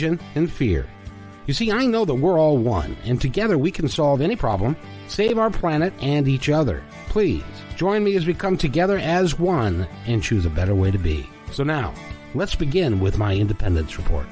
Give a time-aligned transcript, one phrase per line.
[0.00, 0.86] and fear.
[1.46, 4.76] You see, I know that we're all one, and together we can solve any problem,
[5.08, 6.84] save our planet and each other.
[7.08, 7.42] Please
[7.74, 11.28] join me as we come together as one and choose a better way to be.
[11.50, 11.92] So now,
[12.34, 14.26] let's begin with my independence report.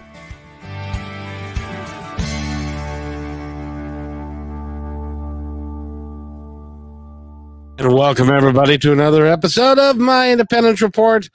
[7.78, 11.28] And welcome everybody to another episode of my independence report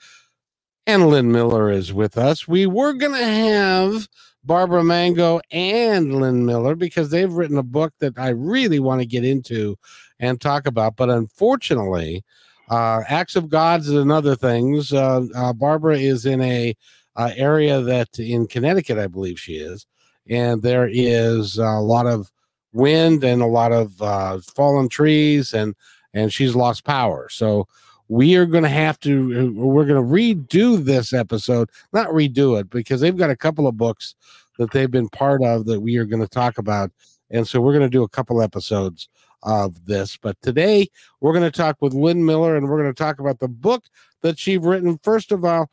[0.86, 2.48] and Lynn Miller is with us.
[2.48, 4.08] We were going to have
[4.44, 9.06] Barbara Mango and Lynn Miller because they've written a book that I really want to
[9.06, 9.76] get into
[10.18, 10.96] and talk about.
[10.96, 12.24] But unfortunately,
[12.68, 14.92] uh, Acts of Gods and other things.
[14.92, 16.74] Uh, uh, Barbara is in a
[17.16, 19.86] uh, area that in Connecticut, I believe she is,
[20.28, 22.32] and there is a lot of
[22.72, 25.74] wind and a lot of uh, fallen trees, and
[26.14, 27.28] and she's lost power.
[27.30, 27.68] So
[28.12, 32.60] we are going to have to uh, we're going to redo this episode not redo
[32.60, 34.14] it because they've got a couple of books
[34.58, 36.90] that they've been part of that we are going to talk about
[37.30, 39.08] and so we're going to do a couple episodes
[39.42, 40.18] of this.
[40.18, 40.88] But today
[41.20, 43.84] we're going to talk with lynn miller and we're going to talk about the book
[44.20, 44.98] that she's written.
[45.02, 45.70] First of all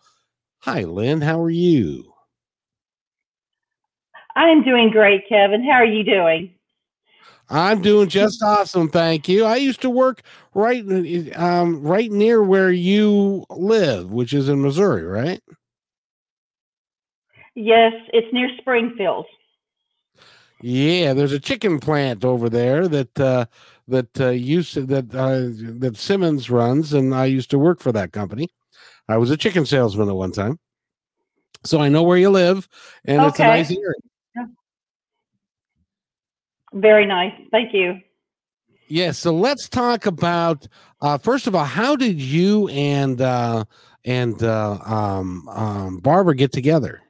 [0.60, 2.14] hi lynn how are you?
[4.38, 5.64] I am doing great kevin.
[5.64, 6.56] How are you doing
[7.50, 9.44] I'm doing just awesome, thank you.
[9.44, 10.22] I used to work
[10.54, 10.84] right
[11.36, 15.42] um, right near where you live, which is in Missouri, right?
[17.56, 19.26] Yes, it's near Springfield.
[20.62, 23.46] Yeah, there's a chicken plant over there that uh,
[23.88, 27.92] that uh, used to, that uh, that Simmons runs, and I used to work for
[27.94, 28.50] that company.
[29.08, 30.60] I was a chicken salesman at one time,
[31.64, 32.68] so I know where you live,
[33.06, 33.28] and okay.
[33.30, 34.09] it's a nice area.
[36.74, 37.34] Very nice.
[37.52, 37.94] Thank you.
[37.94, 38.02] Yes.
[38.88, 40.68] Yeah, so let's talk about
[41.02, 43.66] uh, first of all, how did you and uh,
[44.06, 47.02] and uh, um, um, Barbara get together?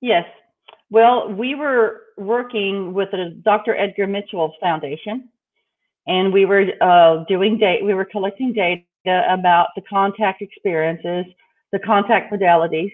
[0.00, 0.24] Yes.
[0.90, 3.76] Well, we were working with the Dr.
[3.76, 5.28] Edgar Mitchell Foundation,
[6.06, 7.84] and we were uh, doing data.
[7.84, 8.84] We were collecting data
[9.28, 11.26] about the contact experiences,
[11.72, 12.90] the contact modalities,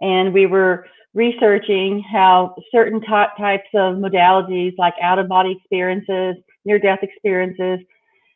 [0.00, 6.78] and we were researching how certain types of modalities like out of body experiences, near
[6.78, 7.78] death experiences,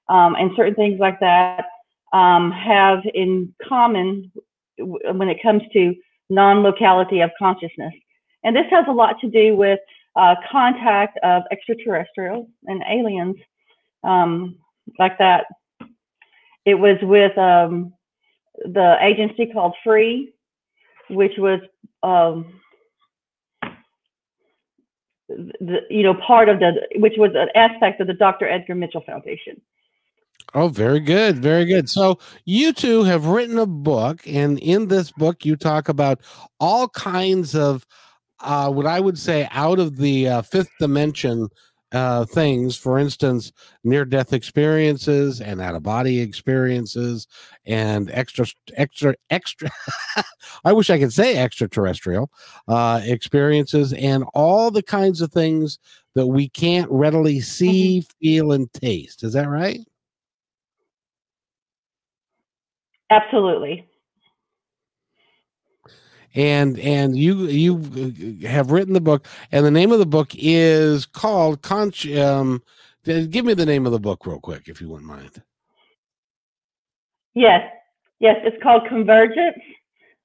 [0.08, 1.64] um, and certain things like that
[2.12, 4.30] um, have in common
[4.78, 5.94] when it comes to
[6.30, 7.92] non locality of consciousness.
[8.44, 9.80] And this has a lot to do with
[10.16, 13.36] uh, contact of extraterrestrials and aliens
[14.04, 14.56] um,
[14.98, 15.46] like that.
[16.64, 17.92] It was with um,
[18.64, 20.32] the agency called Free,
[21.10, 21.60] which was
[22.02, 22.60] um,
[25.28, 28.48] the, you know, part of the, which was an aspect of the Dr.
[28.48, 29.60] Edgar Mitchell Foundation.
[30.54, 31.38] Oh, very good.
[31.38, 31.90] Very good.
[31.90, 36.20] So, you two have written a book, and in this book, you talk about
[36.58, 37.86] all kinds of
[38.40, 41.48] uh, what I would say out of the uh, fifth dimension
[41.92, 43.52] uh, things, for instance,
[43.84, 47.26] near death experiences and out of body experiences
[47.66, 49.70] and extra, extra, extra.
[50.64, 52.30] I wish I could say extraterrestrial
[52.66, 55.78] uh, experiences and all the kinds of things
[56.14, 58.18] that we can't readily see, mm-hmm.
[58.20, 59.22] feel, and taste.
[59.24, 59.80] Is that right?
[63.10, 63.87] Absolutely
[66.34, 71.06] and and you you have written the book and the name of the book is
[71.06, 72.62] called Conch um
[73.04, 75.42] give me the name of the book real quick if you wouldn't mind.
[77.34, 77.62] Yes.
[78.20, 79.58] Yes it's called convergence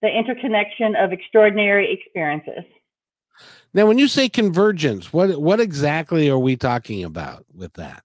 [0.02, 2.66] the interconnection of extraordinary experiences.
[3.74, 8.04] Now when you say convergence what what exactly are we talking about with that?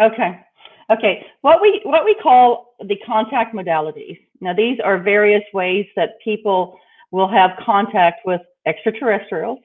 [0.00, 0.40] Okay.
[0.90, 1.24] Okay.
[1.42, 6.78] What we what we call the contact modalities now, these are various ways that people
[7.10, 9.60] will have contact with extraterrestrials,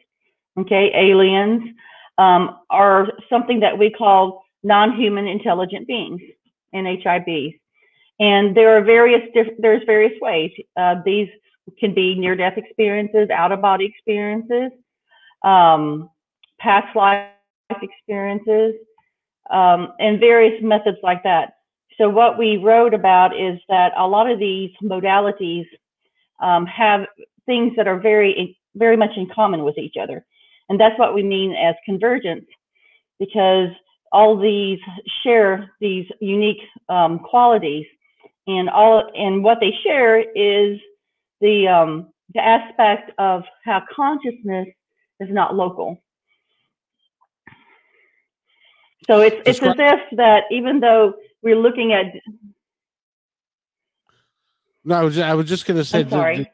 [0.57, 1.75] okay, aliens,
[2.17, 6.21] um, are something that we call non-human intelligent beings,
[6.75, 7.59] NHIBs.
[8.19, 9.21] And there are various
[9.57, 10.51] there's various ways.
[10.75, 11.29] Uh, these
[11.79, 14.71] can be near-death experiences, out-of-body experiences,
[15.43, 16.09] um,
[16.59, 17.29] past life
[17.81, 18.75] experiences,
[19.49, 21.53] um, and various methods like that.
[21.99, 25.65] So what we wrote about is that a lot of these modalities
[26.41, 27.01] um, have
[27.45, 30.25] things that are very, very much in common with each other.
[30.69, 32.45] And that's what we mean as convergence,
[33.19, 33.69] because
[34.13, 34.79] all these
[35.23, 37.85] share these unique um, qualities,
[38.47, 40.79] and all and what they share is
[41.41, 44.67] the um, the aspect of how consciousness
[45.19, 46.01] is not local.
[49.05, 52.05] So it's it's as if that even though we're looking at
[54.85, 56.07] No, I was I was just going to say.
[56.09, 56.49] Sorry.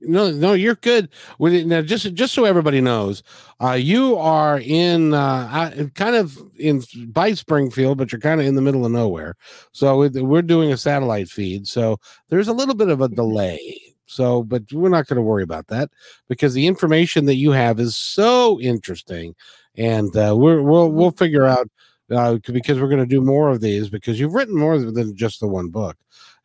[0.00, 1.08] No, no, you're good.
[1.38, 3.22] Now, just just so everybody knows,
[3.62, 8.56] uh, you are in uh, kind of in by Springfield, but you're kind of in
[8.56, 9.36] the middle of nowhere.
[9.72, 11.98] So we're doing a satellite feed, so
[12.28, 13.80] there's a little bit of a delay.
[14.06, 15.90] So, but we're not going to worry about that
[16.28, 19.34] because the information that you have is so interesting,
[19.76, 21.68] and uh, we're we'll we'll figure out
[22.10, 25.40] uh, because we're going to do more of these because you've written more than just
[25.40, 25.96] the one book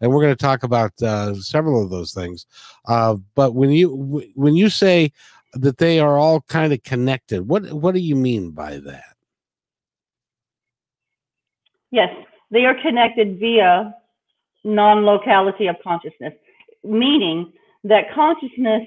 [0.04, 2.46] and we're going to talk about uh, several of those things.
[2.86, 5.12] Uh, but when you when you say
[5.54, 9.16] that they are all kind of connected, what what do you mean by that?
[11.92, 12.14] Yes,
[12.52, 13.96] they are connected via
[14.66, 16.34] non-locality of consciousness,
[16.84, 17.54] meaning
[17.86, 18.82] that consciousness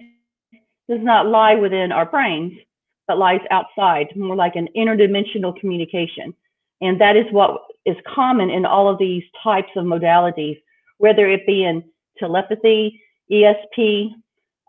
[0.88, 2.52] does not lie within our brains,
[3.08, 6.34] but lies outside, more like an interdimensional communication.
[6.81, 10.58] And that is what is common in all of these types of modalities
[10.99, 11.84] whether it be in
[12.19, 13.00] telepathy,
[13.31, 14.11] ESP,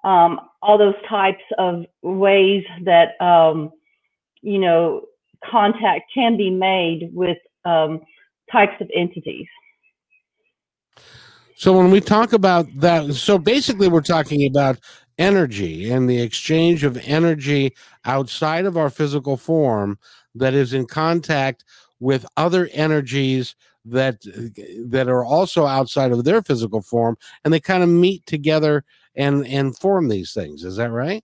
[0.04, 3.72] um, all those types of ways that um,
[4.42, 5.02] you know
[5.50, 8.02] contact can be made with um,
[8.52, 9.48] types of entities.
[11.56, 14.80] So when we talk about that, so basically we're talking about
[15.18, 17.76] energy and the exchange of energy
[18.06, 19.98] outside of our physical form
[20.36, 21.64] that is in contact
[22.00, 23.56] with other energies
[23.86, 24.22] that
[24.86, 28.84] that are also outside of their physical form and they kind of meet together
[29.16, 31.24] and and form these things is that right?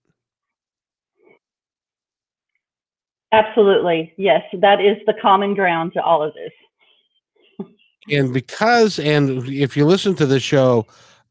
[3.31, 7.68] Absolutely yes that is the common ground to all of this.
[8.10, 10.88] And because and if you listen to the show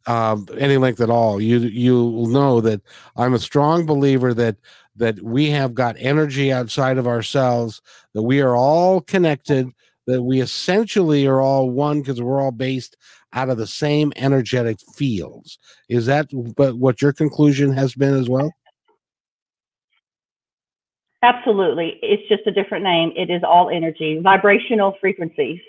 [0.07, 2.81] um, any length at all you you'll know that
[3.17, 4.57] i'm a strong believer that
[4.97, 7.81] that we have got energy outside of ourselves
[8.15, 9.71] that we are all connected
[10.07, 12.97] that we essentially are all one because we're all based
[13.33, 15.59] out of the same energetic fields.
[15.89, 18.53] Is that but what your conclusion has been as well?
[21.23, 21.99] Absolutely.
[22.03, 23.13] It's just a different name.
[23.17, 25.61] It is all energy, vibrational frequencies.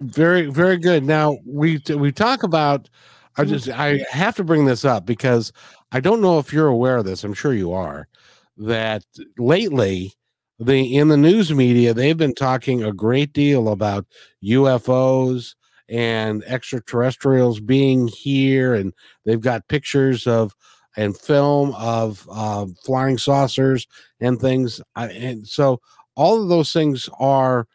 [0.00, 1.02] Very, very good.
[1.04, 2.88] Now we we talk about.
[3.36, 5.52] I just I have to bring this up because
[5.92, 7.24] I don't know if you're aware of this.
[7.24, 8.08] I'm sure you are.
[8.56, 9.04] That
[9.36, 10.14] lately
[10.58, 14.06] the in the news media they've been talking a great deal about
[14.44, 15.54] UFOs
[15.88, 18.92] and extraterrestrials being here and
[19.24, 20.54] they've got pictures of
[20.96, 23.88] and film of uh, flying saucers
[24.20, 25.80] and things I, and so
[26.14, 27.66] all of those things are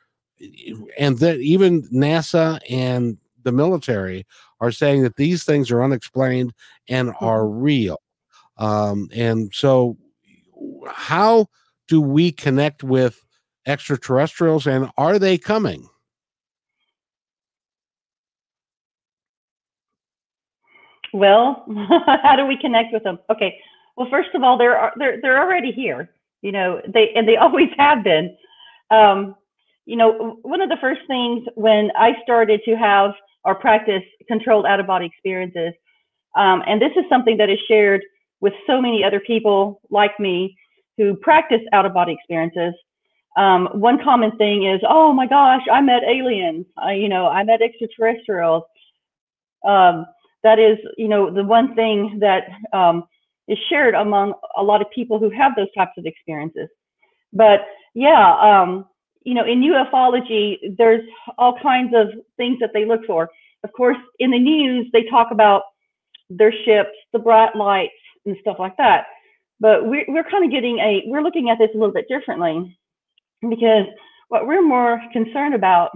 [0.98, 4.26] and that even NASA and the military
[4.62, 6.54] are saying that these things are unexplained
[6.88, 7.62] and are mm-hmm.
[7.62, 7.98] real
[8.58, 9.98] um, and so
[10.88, 11.48] how
[11.88, 13.26] do we connect with
[13.66, 15.88] extraterrestrials and are they coming?
[21.14, 21.66] Well,
[22.24, 23.18] how do we connect with them?
[23.32, 23.58] Okay.
[23.96, 26.10] Well, first of all, they're they're they're already here.
[26.42, 28.38] You know, they and they always have been.
[28.92, 29.36] Um,
[29.86, 33.12] you know, one of the first things when I started to have
[33.44, 35.74] or practice controlled out of body experiences,
[36.38, 38.02] um, and this is something that is shared
[38.40, 40.56] with so many other people like me
[40.98, 42.74] who practice out of body experiences,
[43.38, 46.66] um, one common thing is, oh my gosh, I met aliens.
[46.78, 48.64] I, you know, I met extraterrestrials.
[49.66, 50.06] Um,
[50.44, 52.44] that is, you know, the one thing that
[52.74, 53.06] um,
[53.48, 56.68] is shared among a lot of people who have those types of experiences.
[57.32, 57.62] But
[57.94, 58.86] yeah, um,
[59.24, 61.04] you know, in ufology, there's
[61.38, 63.30] all kinds of things that they look for.
[63.64, 65.64] Of course, in the news, they talk about
[66.30, 67.94] their ships, the bright lights,
[68.26, 69.06] and stuff like that.
[69.60, 72.78] But we're, we're kind of getting a, we're looking at this a little bit differently
[73.50, 73.86] because
[74.30, 75.92] what we're more concerned about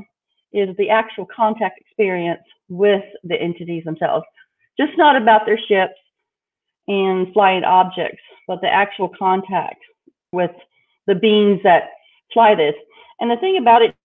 [0.51, 4.25] is the actual contact experience with the entities themselves.
[4.79, 5.93] Just not about their ships
[6.88, 9.79] and flying objects, but the actual contact
[10.32, 10.51] with
[11.08, 11.89] the beings that
[12.34, 12.75] fly this.
[13.20, 13.96] And the thing about it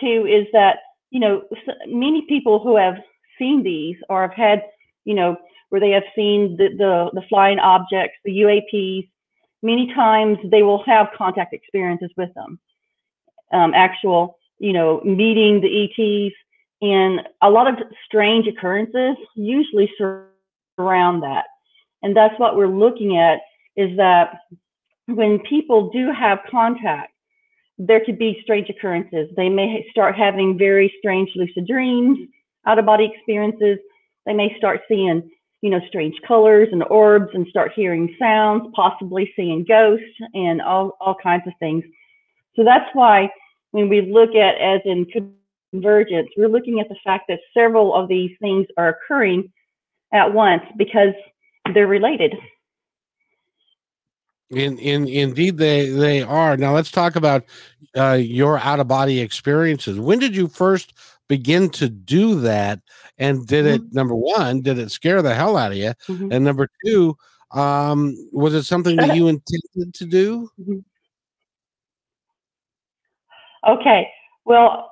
[0.00, 0.78] too is that,
[1.12, 1.42] you know,
[1.86, 2.96] many people who have
[3.38, 4.62] seen these or have had,
[5.04, 5.36] you know,
[5.68, 9.08] where they have seen the, the, the flying objects, the UAPs.
[9.62, 12.58] Many times they will have contact experiences with them,
[13.52, 16.34] um, actual, you know, meeting the ETs,
[16.80, 21.44] and a lot of strange occurrences usually surround that.
[22.02, 23.40] And that's what we're looking at
[23.76, 24.38] is that
[25.06, 27.11] when people do have contact,
[27.78, 29.30] there could be strange occurrences.
[29.36, 32.28] They may start having very strange lucid dreams,
[32.66, 33.78] out of body experiences.
[34.26, 35.30] They may start seeing
[35.62, 40.96] you know, strange colors and orbs and start hearing sounds, possibly seeing ghosts and all,
[41.00, 41.84] all kinds of things.
[42.56, 43.30] So that's why
[43.70, 45.06] when we look at as in
[45.72, 46.28] convergence.
[46.36, 49.50] We're looking at the fact that several of these things are occurring
[50.12, 51.14] at once because
[51.72, 52.34] they're related.
[54.52, 56.56] In, in indeed they they are.
[56.56, 57.44] Now let's talk about
[57.96, 59.98] uh, your out of body experiences.
[59.98, 60.94] When did you first
[61.28, 62.80] begin to do that?
[63.18, 63.86] And did mm-hmm.
[63.86, 65.94] it number one, did it scare the hell out of you?
[66.08, 66.32] Mm-hmm.
[66.32, 67.16] And number two,
[67.52, 70.48] um, was it something that you intended to do?
[70.60, 70.78] Mm-hmm.
[73.64, 74.08] Okay.
[74.44, 74.90] Well,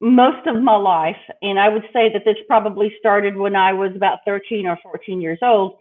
[0.00, 3.92] most of my life, and I would say that this probably started when I was
[3.96, 5.76] about 13 or 14 years old.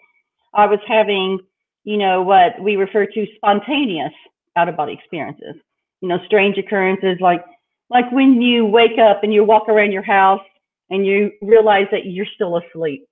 [0.54, 1.40] I was having,
[1.84, 4.14] you know, what we refer to spontaneous
[4.56, 5.56] out of body experiences.
[6.02, 7.44] You know, strange occurrences like
[7.90, 10.42] like when you wake up and you walk around your house
[10.90, 13.06] and you realize that you're still asleep.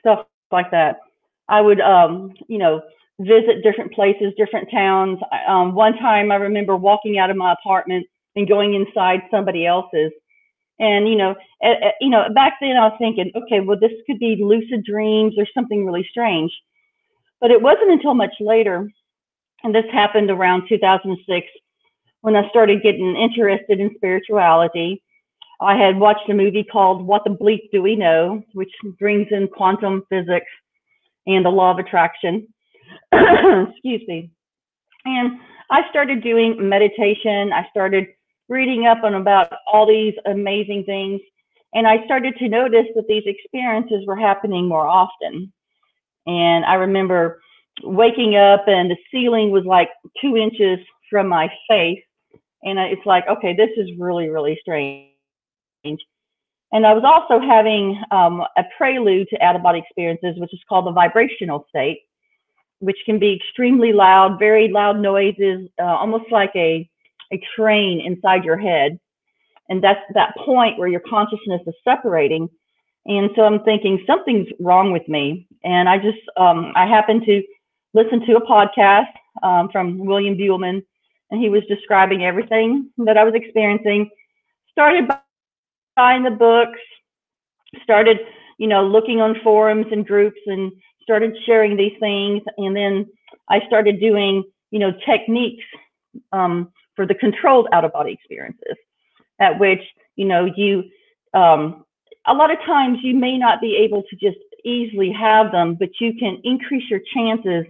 [0.00, 0.98] Stuff like that.
[1.48, 2.82] I would, um, you know,
[3.20, 5.18] visit different places, different towns.
[5.48, 10.12] Um, one time I remember walking out of my apartment and going inside somebody else's.
[10.78, 14.18] And you know, at you know, back then I was thinking, okay, well, this could
[14.18, 16.52] be lucid dreams or something really strange.
[17.40, 18.90] But it wasn't until much later,
[19.62, 21.46] and this happened around 2006,
[22.22, 25.02] when I started getting interested in spirituality.
[25.60, 29.48] I had watched a movie called What the Bleep Do We Know, which brings in
[29.48, 30.50] quantum physics
[31.26, 32.46] and the law of attraction.
[33.12, 34.30] Excuse me.
[35.04, 35.38] And
[35.70, 37.52] I started doing meditation.
[37.52, 38.06] I started
[38.48, 41.20] reading up on about all these amazing things.
[41.74, 45.52] And I started to notice that these experiences were happening more often.
[46.26, 47.40] And I remember
[47.82, 49.90] waking up and the ceiling was like
[50.20, 50.78] two inches
[51.10, 52.02] from my face.
[52.62, 55.10] And it's like, okay, this is really, really strange.
[55.84, 60.60] And I was also having um, a prelude to out of body experiences, which is
[60.68, 62.00] called the vibrational state,
[62.80, 66.88] which can be extremely loud, very loud noises, uh, almost like a
[67.32, 68.98] a train inside your head.
[69.68, 72.48] And that's that point where your consciousness is separating.
[73.06, 75.46] And so I'm thinking something's wrong with me.
[75.64, 77.42] And I just, um, I happened to
[77.94, 80.82] listen to a podcast um, from William Buhlman,
[81.30, 84.10] and he was describing everything that I was experiencing.
[84.72, 85.08] Started
[85.96, 86.78] buying the books,
[87.82, 88.18] started,
[88.58, 90.72] you know, looking on forums and groups and
[91.02, 92.42] started sharing these things.
[92.58, 93.06] And then
[93.48, 95.64] I started doing, you know, techniques
[96.32, 98.76] um, for the controlled out of body experiences,
[99.40, 99.82] at which,
[100.16, 100.84] you know, you,
[101.34, 101.85] um,
[102.26, 105.88] a lot of times you may not be able to just easily have them, but
[106.00, 107.64] you can increase your chances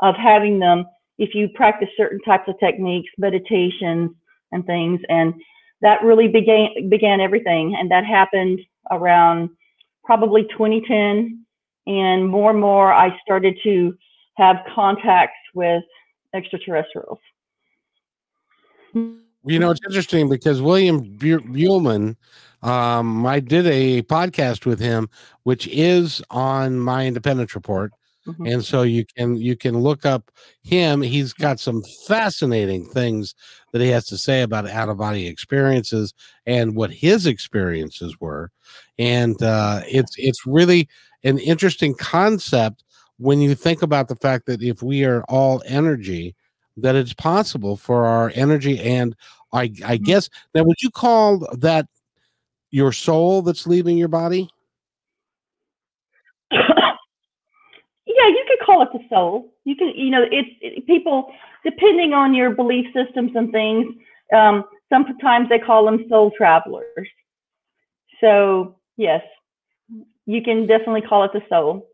[0.00, 0.84] of having them
[1.18, 4.10] if you practice certain types of techniques, meditations,
[4.52, 5.00] and things.
[5.08, 5.34] And
[5.82, 8.60] that really began began everything, and that happened
[8.90, 9.50] around
[10.04, 11.44] probably 2010.
[11.88, 13.96] And more and more, I started to
[14.36, 15.82] have contacts with
[16.34, 17.18] extraterrestrials.
[18.92, 19.25] Hmm.
[19.46, 22.16] You know, it's interesting because William Buhlman,
[22.62, 25.08] um, I did a podcast with him,
[25.44, 27.92] which is on my Independence Report.
[28.26, 28.46] Mm-hmm.
[28.46, 30.32] And so you can you can look up
[30.64, 31.00] him.
[31.00, 33.36] He's got some fascinating things
[33.72, 36.12] that he has to say about out of body experiences
[36.44, 38.50] and what his experiences were.
[38.98, 40.88] And uh, it's it's really
[41.22, 42.82] an interesting concept
[43.18, 46.34] when you think about the fact that if we are all energy,
[46.76, 49.14] that it's possible for our energy and
[49.52, 50.04] I, I mm-hmm.
[50.04, 51.86] guess now would you call that
[52.70, 54.48] your soul that's leaving your body?
[58.16, 59.52] yeah, you could call it the soul.
[59.64, 61.32] You can, you know, it's it, people
[61.64, 63.86] depending on your belief systems and things.
[64.34, 67.08] Um, sometimes they call them soul travelers.
[68.20, 69.22] So yes,
[70.26, 71.88] you can definitely call it the soul.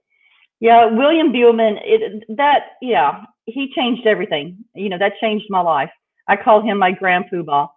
[0.60, 4.64] Yeah, William Buhlman, it, that yeah, he changed everything.
[4.74, 5.90] You know, that changed my life.
[6.28, 7.68] I call him my grand poobah,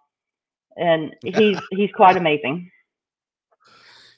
[0.76, 2.70] and he's he's quite amazing.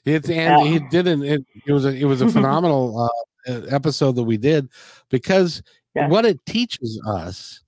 [0.05, 3.09] It's and he did not it, it was a it was a phenomenal
[3.47, 4.69] uh, episode that we did
[5.09, 5.61] because
[5.95, 6.07] yeah.
[6.07, 7.61] what it teaches us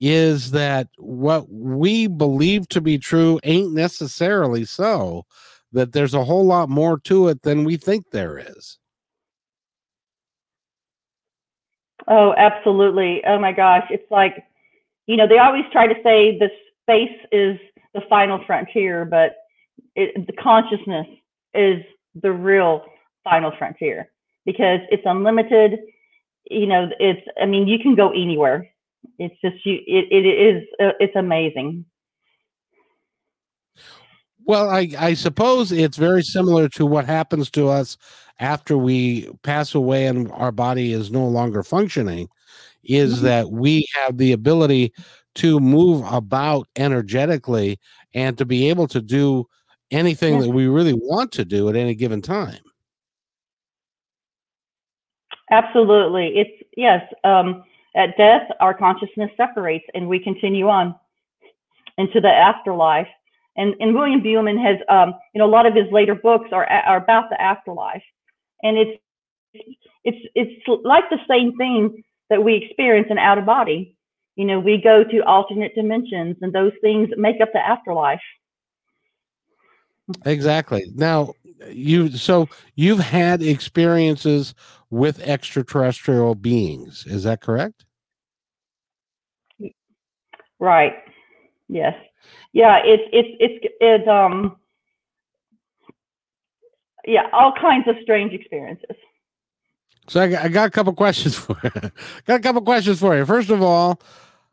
[0.00, 5.24] is that what we believe to be true ain't necessarily so
[5.72, 8.78] that there's a whole lot more to it than we think there is
[12.08, 13.22] Oh, absolutely.
[13.26, 13.86] Oh my gosh.
[13.90, 14.44] It's like,
[15.06, 16.50] you know, they always try to say the
[16.82, 17.58] space is
[17.94, 19.36] the final frontier, but
[19.94, 21.06] it, the consciousness
[21.54, 21.82] is
[22.22, 22.84] the real
[23.24, 24.10] final frontier
[24.44, 25.78] because it's unlimited.
[26.50, 28.68] You know, it's, I mean, you can go anywhere.
[29.18, 31.84] It's just, you, it, it is, uh, it's amazing.
[34.44, 37.96] Well, I, I suppose it's very similar to what happens to us
[38.38, 42.28] after we pass away and our body is no longer functioning
[42.88, 43.24] is mm-hmm.
[43.24, 44.92] that we have the ability
[45.36, 47.78] to move about energetically
[48.14, 49.46] and to be able to do
[49.90, 50.42] anything Yeah.
[50.42, 52.58] that we really want to do at any given time.
[55.50, 56.38] Absolutely.
[56.38, 57.02] It's yes.
[57.22, 57.62] Um,
[57.94, 60.94] at death, our consciousness separates, and we continue on
[61.98, 63.08] into the afterlife.
[63.56, 66.66] And and William Buhlman has, um, you know, a lot of his later books are
[66.66, 68.02] are about the afterlife,
[68.62, 69.00] and it's
[70.04, 73.96] it's it's like the same thing that we experience in out of body.
[74.34, 78.20] You know, we go to alternate dimensions, and those things make up the afterlife.
[80.24, 80.84] Exactly.
[80.94, 81.32] Now,
[81.70, 84.54] you so you've had experiences
[84.90, 87.06] with extraterrestrial beings.
[87.06, 87.84] Is that correct?
[90.58, 90.94] Right.
[91.68, 91.94] Yes.
[92.52, 92.80] Yeah.
[92.84, 94.56] It's it's it's it's um.
[97.08, 98.96] Yeah, all kinds of strange experiences.
[100.08, 101.70] So I got, I got a couple questions for you.
[102.26, 103.24] got a couple questions for you.
[103.26, 104.00] First of all,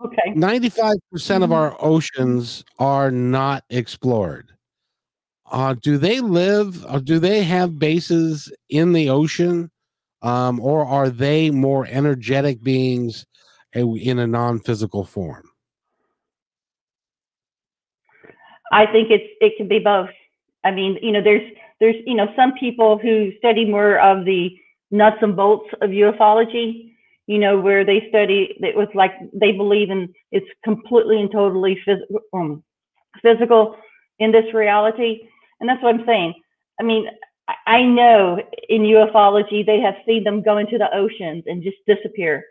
[0.03, 0.33] Okay.
[0.35, 1.53] 95% of Mhm.
[1.53, 4.51] our oceans are not explored.
[5.49, 9.69] Uh, do they live or do they have bases in the ocean?
[10.21, 13.25] Um, or are they more energetic beings
[13.75, 15.43] uh, in a non physical form?
[18.71, 20.09] I think it's it can be both.
[20.63, 24.49] I mean, you know, there's there's you know some people who study more of the
[24.93, 26.91] nuts and bolts of ufology.
[27.27, 31.79] You know, where they study it was like they believe in it's completely and totally
[31.87, 32.63] phys- um,
[33.21, 33.77] physical
[34.19, 35.27] in this reality,
[35.59, 36.33] and that's what I'm saying.
[36.79, 37.09] I mean,
[37.65, 42.45] I- know in ufology they have seen them go into the oceans and just disappear.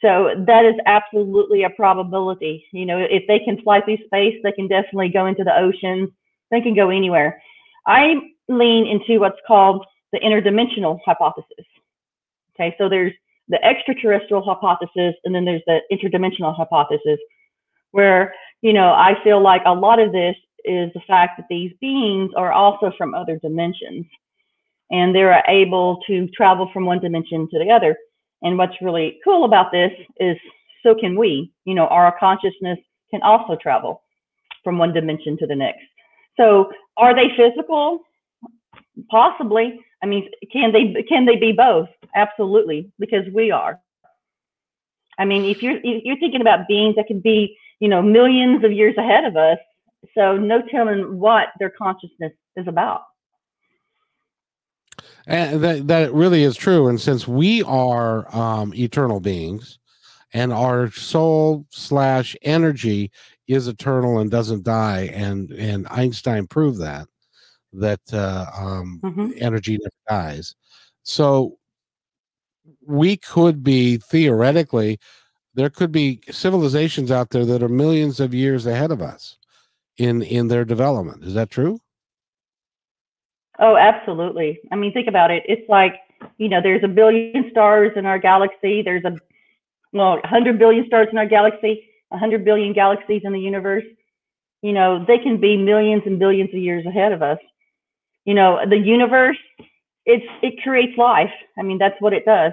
[0.00, 2.66] So that is absolutely a probability.
[2.72, 6.10] You know, if they can fly through space, they can definitely go into the oceans.
[6.50, 7.40] They can go anywhere.
[7.86, 11.66] I lean into what's called the interdimensional hypothesis.
[12.54, 13.12] Okay, so there's
[13.48, 17.18] the extraterrestrial hypothesis, and then there's the interdimensional hypothesis,
[17.90, 21.72] where you know I feel like a lot of this is the fact that these
[21.80, 24.06] beings are also from other dimensions,
[24.90, 27.96] and they're able to travel from one dimension to the other.
[28.42, 30.36] And what's really cool about this is
[30.82, 31.52] so can we.
[31.64, 32.78] You know, our consciousness
[33.10, 34.02] can also travel
[34.64, 35.82] from one dimension to the next.
[36.36, 38.00] So are they physical?
[39.10, 39.80] Possibly.
[40.02, 41.88] I mean, can they can they be both?
[42.14, 43.80] Absolutely, because we are.
[45.18, 48.64] I mean, if you're if you're thinking about beings that could be, you know, millions
[48.64, 49.58] of years ahead of us,
[50.16, 53.02] so no telling what their consciousness is about.
[55.26, 56.88] And that that really is true.
[56.88, 59.78] And since we are um, eternal beings,
[60.32, 63.12] and our soul slash energy
[63.46, 67.06] is eternal and doesn't die, and and Einstein proved that
[67.72, 69.32] that uh, um, Mhm.
[69.40, 70.54] energy never dies.
[71.02, 71.58] So
[72.86, 74.98] we could be theoretically
[75.54, 79.36] there could be civilizations out there that are millions of years ahead of us
[79.98, 81.24] in in their development.
[81.24, 81.78] Is that true?
[83.58, 84.60] Oh, absolutely.
[84.70, 85.42] I mean, think about it.
[85.46, 85.96] It's like,
[86.38, 88.80] you know, there's a billion stars in our galaxy.
[88.82, 89.14] There's a,
[89.92, 93.84] well, 100 billion stars in our galaxy, 100 billion galaxies in the universe.
[94.62, 97.38] You know, they can be millions and billions of years ahead of us.
[98.24, 99.38] You know, the universe,
[100.06, 101.32] it's it creates life.
[101.58, 102.52] I mean, that's what it does.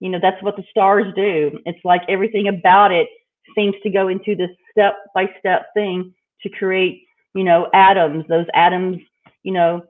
[0.00, 1.58] You know, that's what the stars do.
[1.66, 3.08] It's like everything about it
[3.54, 7.02] seems to go into this step by step thing to create,
[7.34, 8.24] you know, atoms.
[8.28, 8.98] Those atoms,
[9.42, 9.82] you know,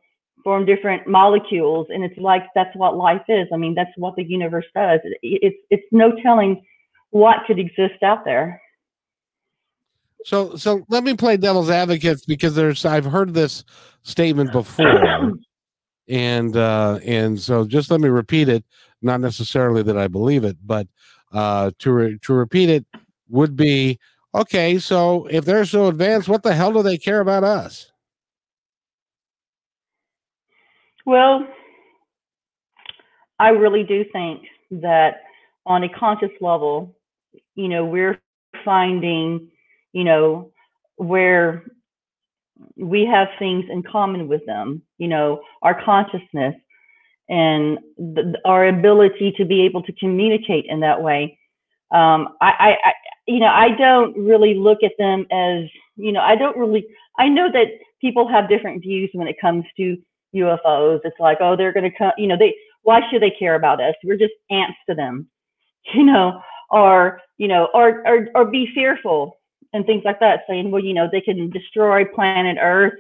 [0.42, 4.24] form different molecules and it's like that's what life is i mean that's what the
[4.24, 6.62] universe does it, it's it's no telling
[7.10, 8.60] what could exist out there
[10.24, 13.64] So so let me play devil's advocate because there's I've heard this
[14.02, 15.32] statement before.
[16.08, 18.64] and uh and so just let me repeat it,
[19.02, 20.86] not necessarily that I believe it, but
[21.32, 22.84] uh to re- to repeat it
[23.28, 23.98] would be
[24.34, 27.90] okay, so if they're so advanced, what the hell do they care about us?
[31.06, 31.46] well
[33.38, 35.22] i really do think that
[35.66, 36.94] on a conscious level
[37.54, 38.18] you know we're
[38.64, 39.48] finding
[39.92, 40.50] you know
[40.96, 41.64] where
[42.76, 46.54] we have things in common with them you know our consciousness
[47.28, 51.38] and the, our ability to be able to communicate in that way.
[51.92, 52.92] Um, I, I, I
[53.26, 55.64] you know i don't really look at them as
[55.96, 56.86] you know i don't really
[57.18, 57.68] i know that
[58.00, 59.96] people have different views when it comes to
[60.34, 63.56] ufos it's like oh they're going to come you know they why should they care
[63.56, 63.94] about us?
[64.02, 65.28] We're just ants to them
[65.94, 69.38] you know or you know or or, or be fearful
[69.72, 72.98] and things like that saying well you know they can destroy planet earth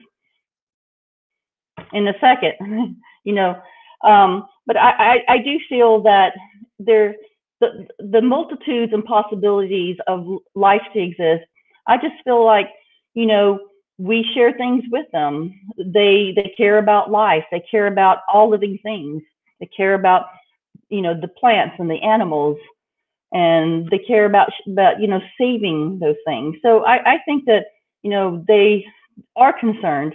[1.92, 3.56] in a second you know
[4.02, 6.32] um, but I, I i do feel that
[6.78, 7.14] there
[7.60, 11.44] the the multitudes and possibilities of life to exist
[11.86, 12.70] i just feel like
[13.14, 13.58] you know
[14.00, 15.54] we share things with them.
[15.76, 17.44] They they care about life.
[17.50, 19.22] They care about all living things.
[19.60, 20.24] They care about
[20.88, 22.56] you know the plants and the animals,
[23.32, 26.56] and they care about about you know saving those things.
[26.62, 27.66] So I, I think that
[28.02, 28.84] you know they
[29.36, 30.14] are concerned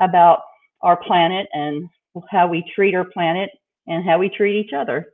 [0.00, 0.40] about
[0.82, 1.88] our planet and
[2.30, 3.50] how we treat our planet
[3.86, 5.12] and how we treat each other.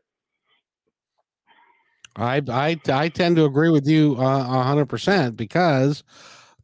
[2.17, 6.03] I I I tend to agree with you uh, hundred percent because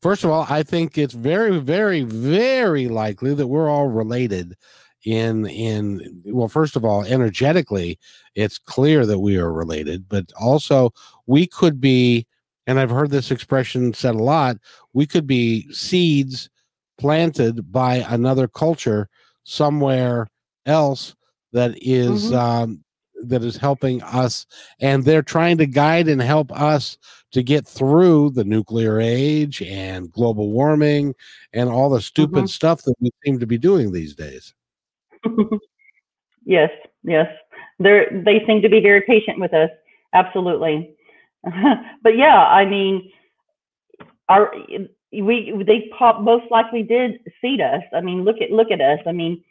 [0.01, 4.57] first of all, I think it's very, very, very likely that we're all related
[5.05, 7.99] in in well first of all energetically
[8.35, 10.93] it's clear that we are related but also
[11.27, 12.27] we could be
[12.67, 14.57] and i've heard this expression said a lot
[14.95, 16.51] we could be seeds
[16.99, 19.09] planted by another culture
[19.45, 20.27] somewhere
[20.67, 21.15] else
[21.53, 22.37] that is, mm-hmm.
[22.37, 22.85] um,
[23.23, 24.47] that is helping us
[24.81, 26.99] and they're trying to guide and help us
[27.33, 31.15] to get through the nuclear age and global warming
[31.53, 32.47] and all the stupid mm-hmm.
[32.47, 34.55] stuff that we seem to be doing these days
[36.45, 36.71] yes
[37.03, 37.29] yes.
[37.79, 39.71] They're they seem to be very patient with us.
[40.13, 40.95] Absolutely.
[42.03, 43.11] But yeah i mean
[44.29, 44.53] our
[45.13, 47.83] we they most likely did seed us.
[47.95, 49.01] I mean look at look at us.
[49.07, 49.43] I mean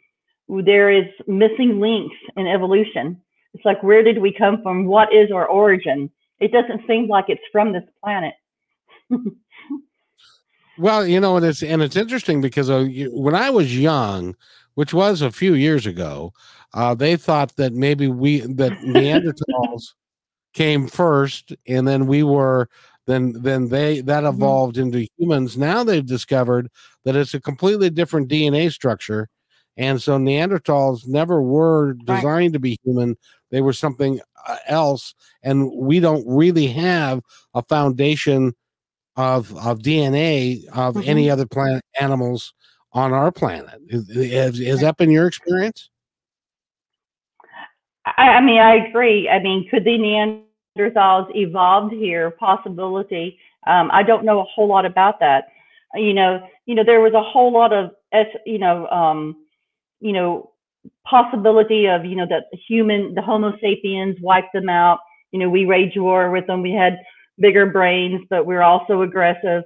[0.48, 3.20] there is missing links in evolution.
[3.54, 4.84] It's like where did we come from?
[4.86, 6.10] What is our origin?
[6.40, 8.34] It doesn't seem like it's from this planet.
[10.78, 14.36] Well you know and it's and it's interesting because uh, you, when i was young
[14.78, 16.32] which was a few years ago
[16.72, 19.94] uh, they thought that maybe we that neanderthals
[20.54, 22.68] came first and then we were
[23.08, 24.36] then then they that mm-hmm.
[24.36, 24.94] evolved mm-hmm.
[24.94, 26.68] into humans now they've discovered
[27.04, 29.28] that it's a completely different dna structure
[29.76, 32.52] and so neanderthals never were designed right.
[32.52, 33.16] to be human
[33.50, 35.12] they were something uh, else
[35.42, 37.20] and we don't really have
[37.52, 38.54] a foundation
[39.16, 41.10] of of dna of mm-hmm.
[41.10, 42.54] any other plant animals
[42.92, 45.90] on our planet is, is that been your experience
[48.06, 50.48] I, I mean i agree i mean could the neanderthals
[50.78, 53.38] Neanderthals evolved here possibility.
[53.66, 55.48] Um, I don't know a whole lot about that.
[55.94, 57.90] You know, you know, there was a whole lot of,
[58.46, 59.36] you know, um,
[60.00, 60.52] you know,
[61.04, 65.00] possibility of, you know, that human, the Homo sapiens wiped them out.
[65.32, 66.62] You know, we waged war with them.
[66.62, 66.98] We had
[67.38, 69.64] bigger brains, but we we're also aggressive.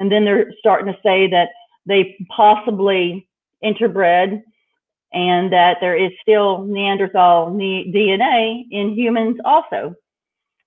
[0.00, 1.48] And then they're starting to say that
[1.86, 3.28] they possibly
[3.62, 4.42] interbred
[5.12, 9.94] and that there is still Neanderthal DNA in humans also.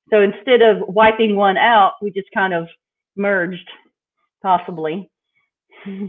[0.10, 2.70] So instead of wiping one out, we just kind of
[3.18, 3.70] merged,
[4.42, 5.10] possibly.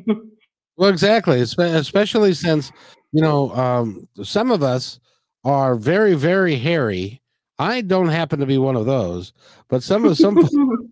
[0.77, 1.41] well, exactly.
[1.41, 2.71] Especially since,
[3.11, 5.01] you know, um, some of us
[5.45, 7.21] are very, very hairy.
[7.59, 9.33] I don't happen to be one of those,
[9.69, 10.37] but some of some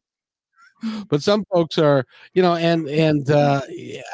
[1.08, 3.60] but some folks are you know and and uh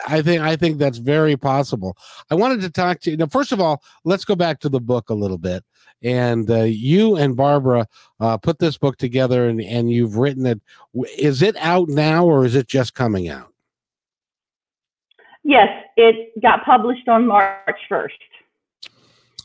[0.08, 1.96] i think i think that's very possible.
[2.30, 4.80] I wanted to talk to you now first of all let's go back to the
[4.80, 5.64] book a little bit.
[6.04, 7.86] And uh, you and barbara
[8.20, 10.60] uh put this book together and and you've written it.
[11.18, 13.52] Is it out now or is it just coming out?
[15.44, 18.08] Yes it got published on march 1st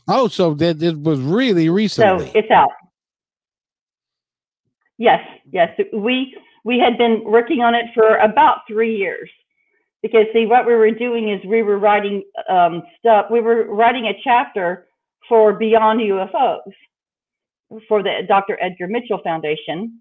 [0.06, 2.26] oh so that it was really recently.
[2.26, 2.70] so it's out.
[4.96, 6.36] Yes yes we
[6.68, 9.30] we had been working on it for about three years.
[10.02, 14.04] Because see what we were doing is we were writing um, stuff we were writing
[14.06, 14.86] a chapter
[15.28, 16.72] for beyond ufos
[17.88, 19.98] for the dr edgar mitchell foundation.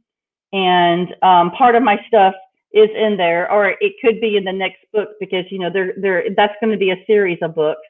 [0.52, 2.36] And um, part of my stuff
[2.74, 5.94] is in there or it could be in the next book because you know there
[5.96, 7.88] there that's going to be a series of books.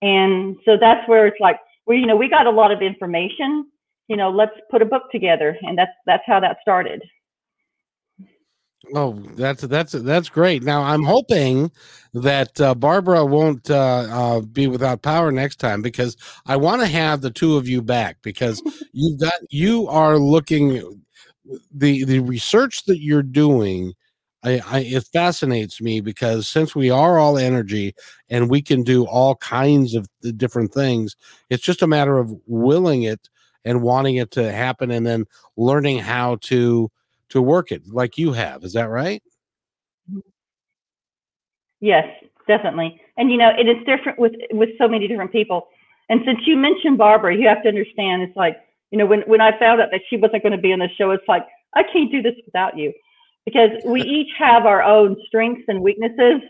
[0.00, 3.66] And so that's where it's like we you know we got a lot of information.
[4.08, 5.58] You know let's put a book together.
[5.62, 7.02] And that's that's how that started
[8.94, 10.62] Oh, that's that's that's great.
[10.62, 11.72] Now I'm hoping
[12.14, 16.86] that uh, Barbara won't uh, uh, be without power next time because I want to
[16.86, 21.02] have the two of you back because you've got you are looking
[21.74, 23.94] the the research that you're doing.
[24.44, 27.94] I, I, it fascinates me because since we are all energy
[28.30, 31.16] and we can do all kinds of different things,
[31.50, 33.28] it's just a matter of willing it
[33.64, 35.24] and wanting it to happen, and then
[35.56, 36.90] learning how to
[37.30, 38.64] to work it like you have.
[38.64, 39.22] Is that right?
[40.10, 40.20] Mm-hmm.
[41.80, 42.06] Yes,
[42.46, 43.00] definitely.
[43.16, 45.68] And you know, it is different with with so many different people.
[46.08, 48.56] And since you mentioned Barbara, you have to understand it's like,
[48.90, 50.88] you know, when when I found out that she wasn't going to be on the
[50.96, 52.92] show, it's like, I can't do this without you.
[53.44, 56.42] Because we each have our own strengths and weaknesses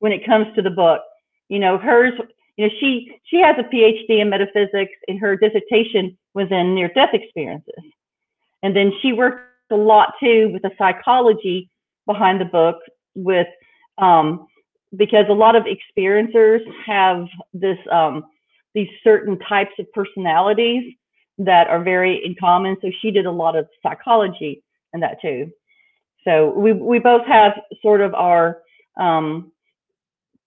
[0.00, 1.02] when it comes to the book.
[1.48, 2.12] You know, hers,
[2.56, 6.88] you know, she she has a PhD in metaphysics and her dissertation was in near
[6.94, 7.82] death experiences.
[8.62, 11.70] And then she worked a lot too with the psychology
[12.06, 12.76] behind the book
[13.14, 13.46] with
[13.98, 14.46] um,
[14.96, 18.24] because a lot of experiencers have this um,
[18.74, 20.94] these certain types of personalities
[21.38, 22.76] that are very in common.
[22.82, 25.50] So she did a lot of psychology and that too.
[26.24, 27.52] So we we both have
[27.82, 28.62] sort of our
[28.98, 29.52] um,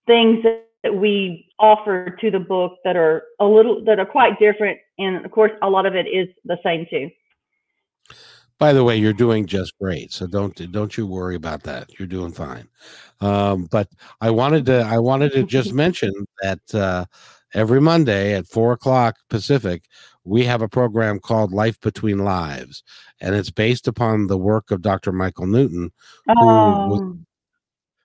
[0.06, 4.78] things that we offer to the book that are a little that are quite different,
[4.98, 7.10] and of course a lot of it is the same too.
[8.62, 11.98] By the way, you're doing just great, so don't don't you worry about that.
[11.98, 12.68] You're doing fine.
[13.20, 13.88] Um, but
[14.20, 17.06] I wanted to I wanted to just mention that uh,
[17.54, 19.86] every Monday at four o'clock Pacific,
[20.22, 22.84] we have a program called Life Between Lives,
[23.20, 25.10] and it's based upon the work of Dr.
[25.10, 25.90] Michael Newton,
[26.26, 27.18] who was, Oh,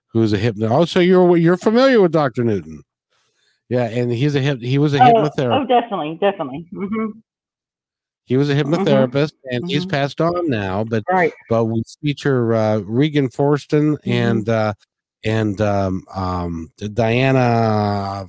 [0.08, 0.70] who's a hypno.
[0.70, 2.42] Oh, so you're you're familiar with Dr.
[2.42, 2.82] Newton?
[3.68, 5.62] Yeah, and he's a hyp- he was a oh, hypnotherapist.
[5.62, 6.66] oh, definitely, definitely.
[6.72, 7.10] hmm
[8.28, 9.90] He was a hypnotherapist, and he's mhm.
[9.90, 10.84] passed on now.
[10.84, 11.32] But Right.
[11.48, 14.10] but we feature uh, Regan Forston Mm-hmm.
[14.12, 14.74] and uh,
[15.24, 18.28] and um, um, Diana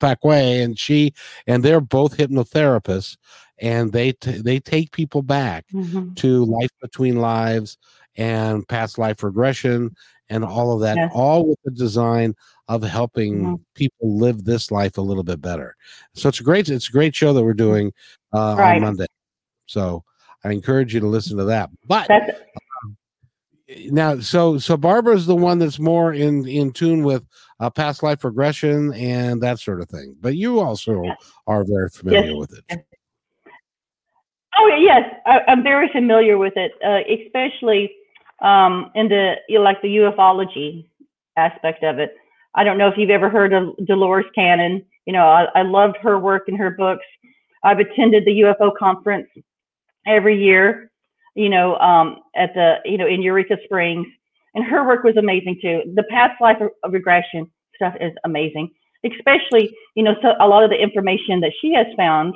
[0.00, 1.12] Pacquet, and she
[1.46, 3.16] and they're both hypnotherapists,
[3.58, 7.76] and they t- they take people back hmm to life between lives
[8.16, 9.94] and past life regression
[10.28, 12.34] and all of that, all with the design
[12.68, 13.60] of helping Mhm.
[13.74, 15.74] people live this life a little bit better.
[16.14, 17.92] So it's a great it's a great show that we're doing
[18.32, 18.76] uh, Right.
[18.76, 19.06] on Monday.
[19.66, 20.04] So
[20.44, 21.70] I encourage you to listen to that.
[21.86, 22.30] But That's
[23.90, 27.26] now, so so Barbara's the one that's more in in tune with
[27.60, 30.16] uh, past life regression and that sort of thing.
[30.20, 31.16] But you also Yes.
[31.46, 32.36] are very familiar Yes.
[32.38, 32.84] with it.
[34.58, 37.92] Oh yes, I, I'm very familiar with it, uh, especially
[38.40, 40.88] um, in the you know, like the ufology
[41.36, 42.16] aspect of it.
[42.54, 44.84] I don't know if you've ever heard of Dolores Cannon.
[45.04, 47.04] You know, I, I loved her work and her books.
[47.64, 49.28] I've attended the UFO conference
[50.06, 50.90] every year.
[51.34, 54.06] You know, um, at the you know in Eureka Springs,
[54.54, 55.82] and her work was amazing too.
[55.94, 58.70] The past life regression stuff is amazing,
[59.04, 62.34] especially you know so a lot of the information that she has found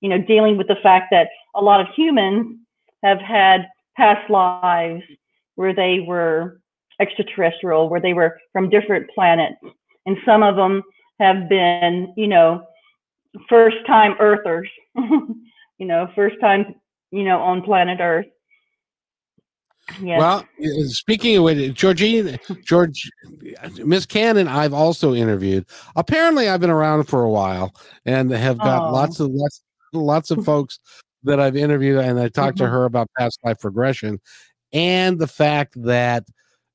[0.00, 2.58] you know, dealing with the fact that a lot of humans
[3.02, 5.02] have had past lives
[5.54, 6.60] where they were
[7.00, 9.56] extraterrestrial, where they were from different planets.
[10.06, 10.82] And some of them
[11.18, 12.62] have been, you know,
[13.48, 16.74] first time earthers, you know, first time,
[17.10, 18.26] you know, on planet Earth.
[20.02, 20.18] Yes.
[20.18, 23.08] Well, uh, speaking of which, Georgine, George,
[23.84, 25.64] Miss Cannon, I've also interviewed.
[25.94, 27.72] Apparently, I've been around for a while
[28.04, 28.92] and have got Oh.
[28.92, 30.80] lots of lots, lots of folks
[31.22, 32.70] that I've interviewed, and I talked to Mhm.
[32.70, 34.20] her about past life regression
[34.72, 36.24] and the fact that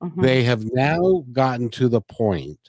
[0.02, 0.22] Mhm.
[0.22, 2.60] they have now gotten to the point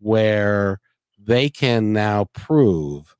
[0.00, 0.80] where
[1.18, 3.14] they can now prove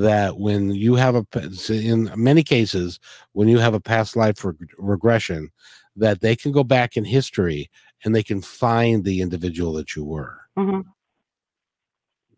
[0.00, 1.26] that when you have a
[1.68, 2.98] in many cases
[3.32, 5.50] when you have a past life reg- regression
[5.96, 7.70] that they can go back in history
[8.04, 10.84] and they can find the individual that you were Mhm.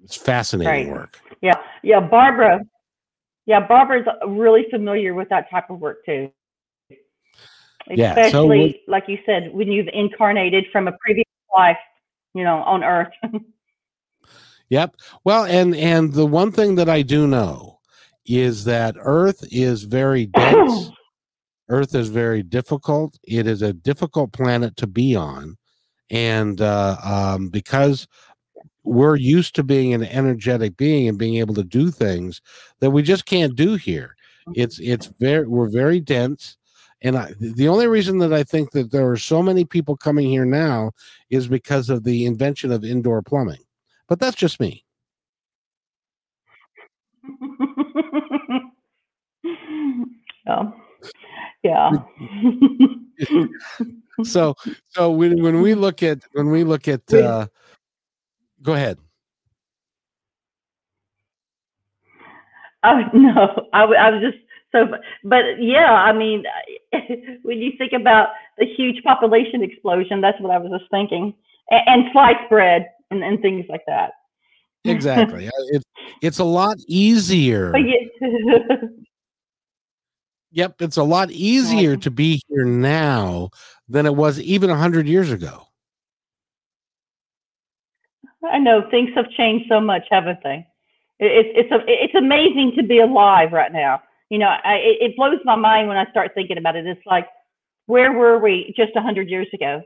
[0.02, 0.98] it's fascinating Right.
[1.00, 2.60] work Yeah, yeah, Barbara.
[3.46, 6.30] Yeah, Barbara's really familiar with that type of work too.
[7.88, 11.76] Yeah, so Especially, like you said, when you've incarnated from a previous life,
[12.34, 13.12] you know, on Earth.
[14.70, 14.96] Yep.
[15.24, 17.78] Well, and and the one thing that I do know
[18.26, 20.90] is that Earth is very dense.
[21.68, 23.18] Earth is very difficult.
[23.24, 25.56] It is a difficult planet to be on,
[26.10, 28.08] and uh, um, because
[28.84, 32.40] we're used to being an energetic being and being able to do things
[32.80, 34.14] that we just can't do here.
[34.54, 36.56] It's it's very we're very dense.
[37.02, 40.28] And I, the only reason that I think that there are so many people coming
[40.28, 40.92] here now
[41.28, 43.65] is because of the invention of indoor plumbing.
[44.08, 44.84] But that's just me.
[50.48, 50.72] oh,
[51.62, 51.90] yeah.
[54.24, 54.54] so
[54.88, 57.46] so when when we look at when we look at uh
[58.62, 58.98] go ahead
[62.86, 64.38] Oh no, I, w- I was just
[64.72, 64.86] so,
[65.24, 66.44] but yeah, I mean,
[67.42, 71.34] when you think about the huge population explosion, that's what I was just thinking,
[71.70, 74.12] and, and sliced bread and, and things like that.
[74.84, 75.84] exactly it's
[76.22, 77.98] it's a lot easier yeah.
[80.52, 83.50] yep it's a lot easier to be here now
[83.88, 85.66] than it was even a hundred years ago
[88.50, 90.66] I know things have changed so much, haven't they?
[91.18, 94.02] It, it's it's a, it's amazing to be alive right now.
[94.30, 96.86] You know, I, it, it blows my mind when I start thinking about it.
[96.86, 97.28] It's like,
[97.86, 99.82] where were we just a hundred years ago?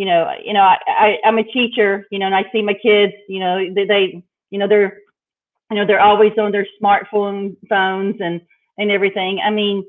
[0.00, 2.06] You know, you know, I, I I'm a teacher.
[2.10, 3.12] You know, and I see my kids.
[3.28, 4.96] You know, they, they you know they're
[5.70, 8.40] you know they're always on their smartphone phones and
[8.78, 9.40] and everything.
[9.44, 9.84] I mean,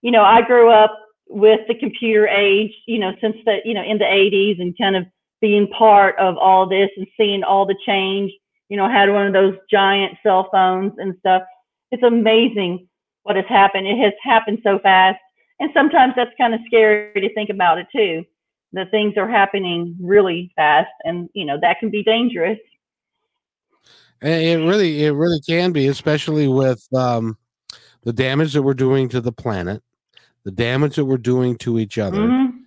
[0.00, 2.72] you know, I grew up with the computer age.
[2.86, 5.04] You know, since the you know in the 80s and kind of
[5.42, 8.32] being part of all this and seeing all the change.
[8.70, 11.42] You know, had one of those giant cell phones and stuff.
[11.90, 12.88] It's amazing
[13.24, 13.86] what has happened.
[13.86, 15.18] It has happened so fast.
[15.60, 18.24] And sometimes that's kind of scary to think about it too.
[18.72, 22.58] The things are happening really fast and you know that can be dangerous.
[24.22, 27.36] It really, it really can be, especially with um,
[28.04, 29.82] the damage that we're doing to the planet,
[30.44, 32.58] the damage that we're doing to each other, mm-hmm.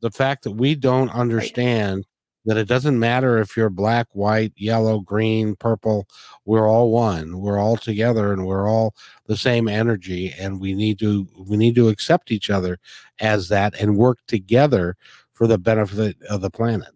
[0.00, 2.06] the fact that we don't understand.
[2.44, 6.06] That it doesn't matter if you're black, white, yellow, green, purple,
[6.44, 7.38] we're all one.
[7.38, 8.94] We're all together and we're all
[9.26, 12.78] the same energy and we need to we need to accept each other
[13.20, 14.96] as that and work together
[15.32, 16.88] for the benefit of the planet.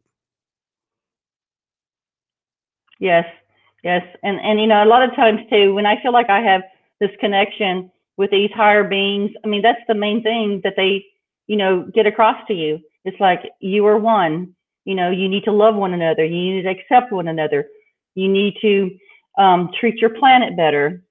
[2.98, 3.26] Yes,
[3.85, 6.40] Yes, and and you know a lot of times too, when I feel like I
[6.40, 6.62] have
[7.00, 11.04] this connection with these higher beings, I mean that's the main thing that they
[11.46, 12.80] you know get across to you.
[13.04, 14.57] It's like you are one.
[14.85, 16.25] You know, you need to love one another.
[16.25, 17.68] You need to accept one another.
[18.14, 18.90] You need to
[19.38, 21.03] um, treat your planet better.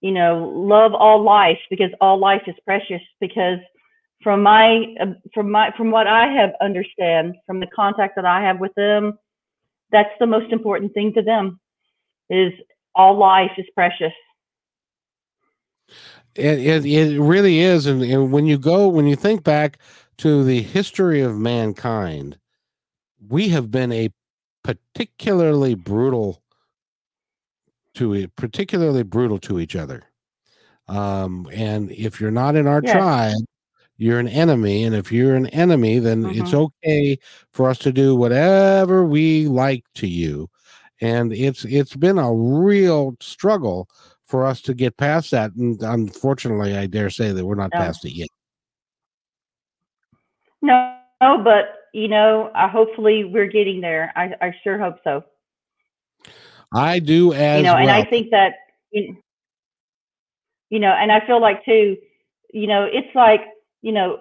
[0.00, 3.02] You know, love all life because all life is precious.
[3.20, 3.58] Because
[4.22, 8.42] from my uh, from my from what I have understand from the contact that I
[8.42, 9.18] have with them,
[9.92, 11.60] that's the most important thing to them
[12.28, 12.52] is
[12.94, 14.12] all life is precious.
[16.34, 17.86] It, it, it really is.
[17.86, 19.78] And, and when you go, when you think back
[20.18, 22.38] to the history of mankind,
[23.28, 24.10] we have been a
[24.62, 26.42] particularly brutal
[27.94, 30.02] to it, particularly brutal to each other.
[30.88, 32.92] Um, and if you're not in our yes.
[32.92, 33.44] tribe,
[33.96, 34.84] you're an enemy.
[34.84, 36.40] And if you're an enemy, then mm-hmm.
[36.40, 37.18] it's okay
[37.52, 40.48] for us to do whatever we like to you
[41.00, 43.88] and it's it's been a real struggle
[44.24, 47.80] for us to get past that and unfortunately i dare say that we're not no.
[47.80, 48.28] past it yet
[50.62, 50.94] no,
[51.42, 55.24] but you know uh, hopefully we're getting there I, I sure hope so
[56.72, 57.82] i do as you know well.
[57.82, 58.54] and i think that
[58.92, 61.96] you know and i feel like too
[62.52, 63.42] you know it's like
[63.82, 64.20] you know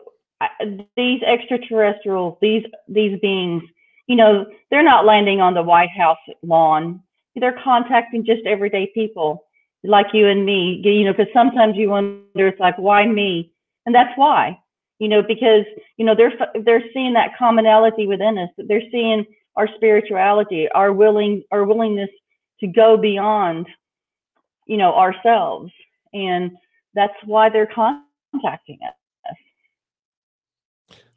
[0.95, 3.63] these extraterrestrials these these beings
[4.10, 7.01] you know, they're not landing on the White House lawn.
[7.36, 9.45] They're contacting just everyday people
[9.84, 13.53] like you and me, you know, because sometimes you wonder, it's like, why me?
[13.86, 14.60] And that's why,
[14.99, 15.65] you know, because,
[15.97, 16.33] you know, they're,
[16.63, 18.49] they're seeing that commonality within us.
[18.57, 22.09] They're seeing our spirituality, our willing, our willingness
[22.59, 23.67] to go beyond,
[24.67, 25.71] you know, ourselves.
[26.13, 26.51] And
[26.93, 28.93] that's why they're contacting us.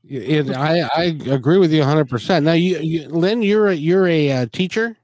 [0.04, 2.08] It, I I agree with you 100.
[2.08, 4.96] percent Now, you, you, Lynn, you're a, you're a uh, teacher.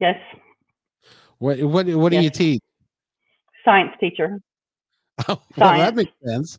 [0.00, 0.18] Yes.
[1.38, 2.20] What what what yes.
[2.20, 2.62] do you teach?
[3.64, 4.40] Science teacher.
[5.28, 6.58] Oh, well, that makes sense.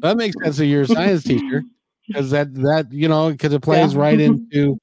[0.00, 1.62] that makes sense that you're a science teacher
[2.06, 4.00] because that that you know because it plays yeah.
[4.00, 4.78] right into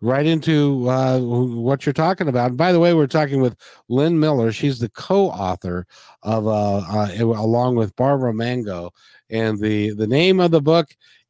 [0.00, 2.50] right into uh, what you're talking about.
[2.50, 3.56] And by the way, we're talking with
[3.88, 4.50] Lynn Miller.
[4.50, 5.86] She's the co-author
[6.22, 8.92] of, uh, uh, along with Barbara Mango,
[9.28, 10.88] and the the name of the book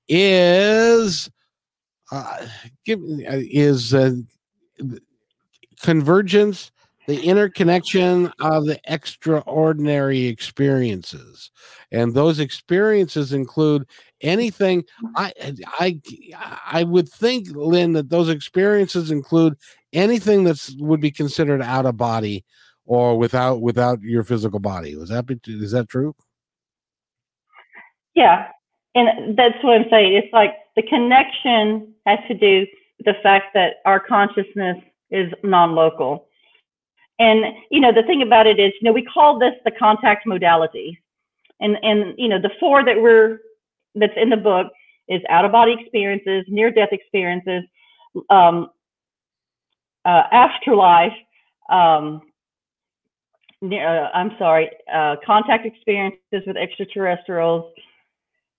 [0.08, 1.30] is
[2.12, 2.46] uh,
[2.84, 4.12] give, uh, is uh,
[5.80, 6.70] Convergence
[7.06, 11.50] the interconnection of the extraordinary experiences.
[11.92, 13.86] And those experiences include
[14.22, 14.84] anything
[15.16, 15.32] i
[15.78, 15.98] i
[16.66, 19.56] i would think lynn that those experiences include
[19.94, 22.44] anything that would be considered out of body
[22.84, 24.96] or without without your physical body.
[24.96, 26.14] Was that is that true?
[28.14, 28.48] Yeah.
[28.94, 30.14] And that's what i'm saying.
[30.14, 32.66] It's like the connection has to do
[32.98, 34.78] with the fact that our consciousness
[35.10, 36.26] is non-local
[37.20, 40.26] and you know, the thing about it is, you know, we call this the contact
[40.26, 40.98] modality,
[41.60, 43.40] and and you know, the four that we're
[43.94, 44.72] that's in the book
[45.06, 47.62] is out of body experiences, near death experiences,
[48.30, 48.70] um,
[50.06, 51.12] uh, afterlife.
[51.68, 52.22] Um,
[53.60, 57.70] near, uh, I'm sorry, uh, contact experiences with extraterrestrials,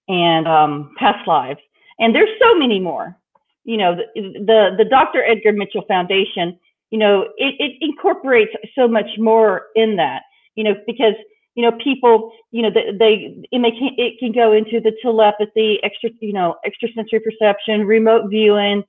[0.07, 1.59] and um, past lives.
[1.97, 3.17] And there's so many more.
[3.63, 5.23] You know, the the, the Dr.
[5.23, 6.59] Edgar Mitchell Foundation
[6.91, 10.23] you know, it, it incorporates so much more in that,
[10.55, 11.15] you know, because,
[11.55, 15.79] you know, people, you know, they, they it, may, it can go into the telepathy,
[15.83, 18.83] extra, you know, extrasensory perception, remote viewing,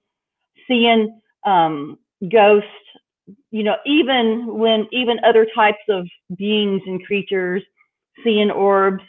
[0.68, 1.98] seeing um,
[2.30, 2.68] ghosts,
[3.50, 7.62] you know, even when, even other types of beings and creatures,
[8.24, 9.02] seeing orbs,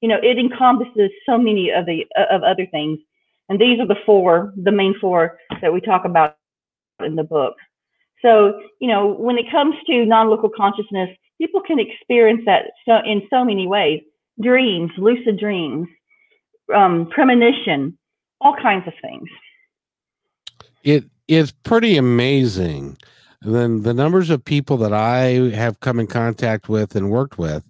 [0.00, 2.98] you know, it encompasses so many of the, of other things.
[3.48, 6.36] And these are the four, the main four that we talk about
[7.04, 7.54] in the book.
[8.22, 13.22] So, you know, when it comes to non-local consciousness, people can experience that so in
[13.30, 14.02] so many ways.
[14.40, 15.88] Dreams, lucid dreams,
[16.74, 17.96] um, premonition,
[18.40, 19.28] all kinds of things.
[20.82, 22.98] It is pretty amazing.
[23.42, 27.64] Then the numbers of people that I have come in contact with and worked with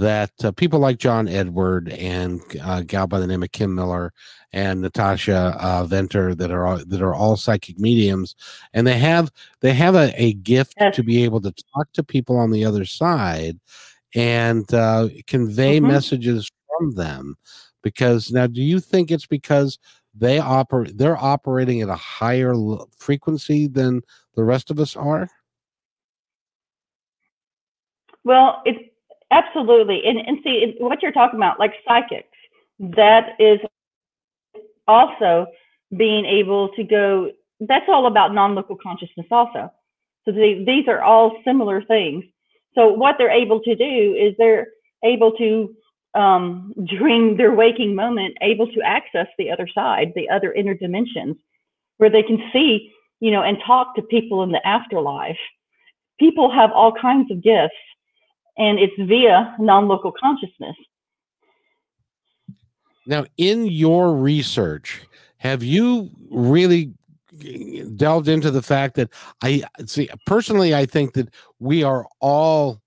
[0.00, 3.74] that uh, people like John Edward and uh, a gal by the name of Kim
[3.74, 4.12] Miller
[4.52, 8.34] and Natasha uh, Venter that are all, that are all psychic mediums,
[8.72, 9.30] and they have
[9.60, 10.96] they have a, a gift Yes.
[10.96, 13.58] to be able to talk to people on the other side
[14.14, 15.88] and uh, convey Mhm.
[15.88, 17.36] messages from them.
[17.82, 19.78] Because now, do you think it's because
[20.14, 24.00] they operate they're operating at a higher l- frequency than
[24.36, 25.28] the rest of us are?
[28.24, 28.91] Well, it's
[29.32, 32.28] absolutely, and and see what you're talking about, like psychics,
[32.78, 33.58] that is
[34.86, 35.46] also
[35.96, 37.30] being able to go.
[37.60, 39.72] That's all about non-local consciousness, also.
[40.24, 42.24] So these are all similar things.
[42.74, 44.68] So what they're able to do is they're
[45.04, 45.74] able to
[46.14, 51.36] um, during their waking moment, able to access the other side, the other inner dimensions,
[51.98, 55.38] where they can see, you know, and talk to people in the afterlife.
[56.18, 57.74] People have all kinds of gifts
[58.56, 60.76] and it's via non-local consciousness.
[63.06, 65.02] Now, in your research,
[65.38, 66.92] have you really
[67.96, 69.10] delved into the fact that
[69.42, 70.74] I see personally?
[70.74, 72.80] I think that we are all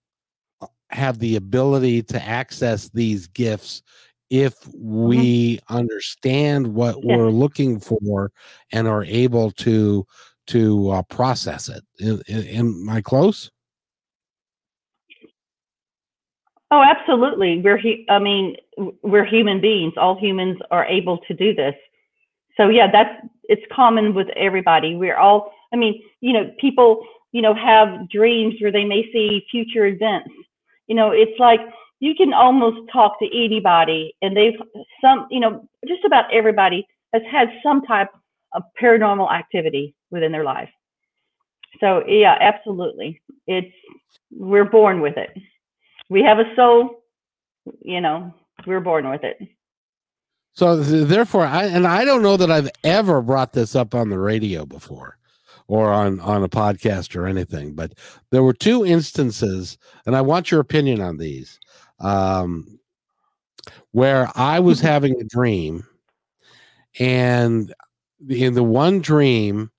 [0.91, 3.82] have the ability to access these gifts
[4.30, 7.18] if we understand what Yeah.
[7.18, 8.32] we're looking for
[8.72, 10.05] and are able to
[10.47, 11.84] to uh, process it.
[12.01, 13.51] Am- Am I close?
[16.72, 17.61] Oh, absolutely.
[17.61, 18.55] We're, hu- I mean,
[19.03, 19.93] we're human beings.
[19.97, 21.76] All humans are able to do this.
[22.57, 24.95] So yeah, that's it's common with everybody.
[24.95, 25.51] We're all.
[25.74, 30.30] I mean, you know, people, you know, have dreams where they may see future events.
[30.88, 31.59] You know, it's like
[31.99, 34.55] you can almost talk to anybody, and they've
[35.01, 38.09] some, you know, just about everybody has had some type
[38.53, 40.70] of paranormal activity within their life.
[41.82, 43.22] So yeah, absolutely.
[43.47, 43.74] It's
[44.32, 45.32] we're born with it.
[46.10, 47.03] We have a soul,
[47.82, 48.34] you know,
[48.68, 49.38] we're born with it.
[50.53, 54.20] So therefore, I and I don't know that I've ever brought this up on the
[54.20, 55.18] radio before,
[55.68, 57.74] or on on a podcast or anything.
[57.76, 57.93] But
[58.32, 61.60] there were two instances, and I want your opinion on these,
[61.99, 62.80] um,
[63.91, 64.84] where I was Mhm.
[64.84, 65.84] having a dream,
[66.99, 67.74] and
[68.30, 69.72] in the one dream,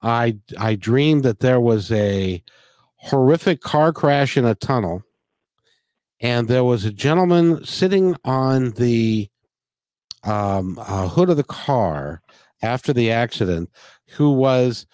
[0.00, 2.42] I I dreamed that there was a
[2.96, 5.02] horrific car crash in a tunnel,
[6.20, 9.28] and there was a gentleman sitting on the
[10.24, 12.22] um, uh, hood of the car
[12.62, 13.70] after the accident
[14.08, 14.86] who was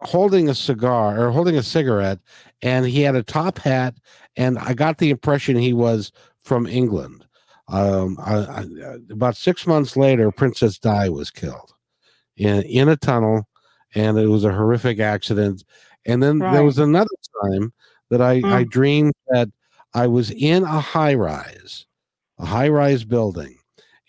[0.00, 2.18] holding a cigar or holding a cigarette
[2.62, 3.94] and he had a top hat
[4.36, 7.24] and i got the impression he was from england.
[7.68, 8.64] Um, I, I,
[9.10, 11.72] about six months later princess di was killed
[12.36, 13.48] in, in a tunnel
[13.94, 15.64] and it was a horrific accident.
[16.06, 17.08] And then there was another
[17.42, 17.72] time
[18.10, 18.70] that I, I Mm.
[18.70, 19.48] dreamed that
[19.94, 21.86] i was in a high rise
[22.38, 23.56] a high rise building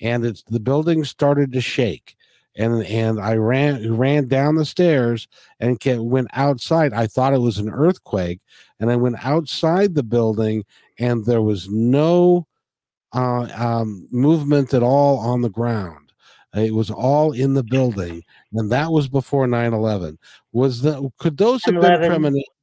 [0.02, 2.16] and it's the building started to shake
[2.56, 5.28] and and I ran ran down the stairs
[5.60, 6.94] and went outside.
[6.94, 8.40] I thought it was an earthquake,
[8.80, 10.64] and I went outside the building,
[11.00, 12.48] and there was no
[13.14, 16.14] uh, um, movement at all on the ground.
[16.54, 18.24] It was all in the building,
[18.54, 20.18] and that was before 9-11.
[20.54, 22.08] Was that could those have been 9/11.
[22.08, 22.55] premonitions?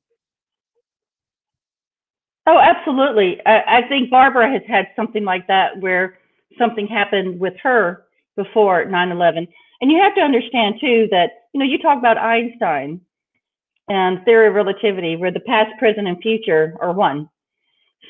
[2.47, 3.38] Oh, absolutely.
[3.47, 6.18] I, I think Barbara has had something like that where
[6.59, 8.05] something happened with her
[8.36, 9.47] before 9/11.
[9.80, 13.01] And you have to understand too that you know you talk about Einstein
[13.88, 17.28] and theory of relativity, where the past, present, and future are one.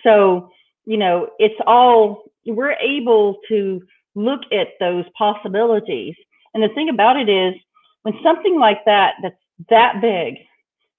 [0.02, 0.50] So
[0.86, 3.80] you know it's all we're able to
[4.14, 6.14] look at those possibilities.
[6.54, 7.54] And the thing about it is,
[8.02, 9.36] when something like that that's
[9.70, 10.36] that big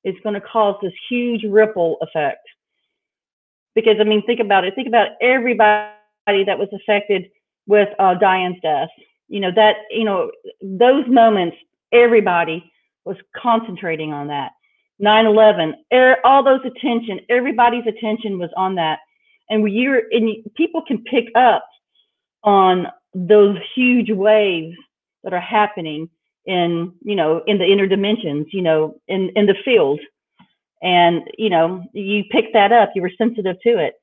[0.03, 2.42] is going to cause this huge ripple effect
[3.75, 4.75] because I mean, think about it.
[4.75, 5.93] Think about everybody
[6.45, 7.29] that was affected
[7.67, 8.89] with uh, Diane's death.
[9.27, 9.77] You know that.
[9.91, 11.57] You know those moments.
[11.91, 12.71] Everybody
[13.05, 14.51] was concentrating on that.
[15.01, 15.73] 9/11.
[15.93, 17.19] Er, all those attention.
[17.29, 18.99] Everybody's attention was on that.
[19.49, 21.65] And we, you're, and you- people can pick up
[22.43, 24.75] on those huge waves
[25.23, 26.09] that are happening
[26.45, 28.47] in, you know, in the inner dimensions.
[28.51, 29.99] You know, in in the field
[30.83, 33.95] and you know you pick that up you were sensitive to it.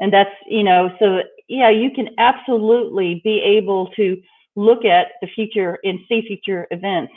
[0.00, 4.20] And that's you know so yeah you can absolutely be able to
[4.54, 7.12] look at the future and see future events.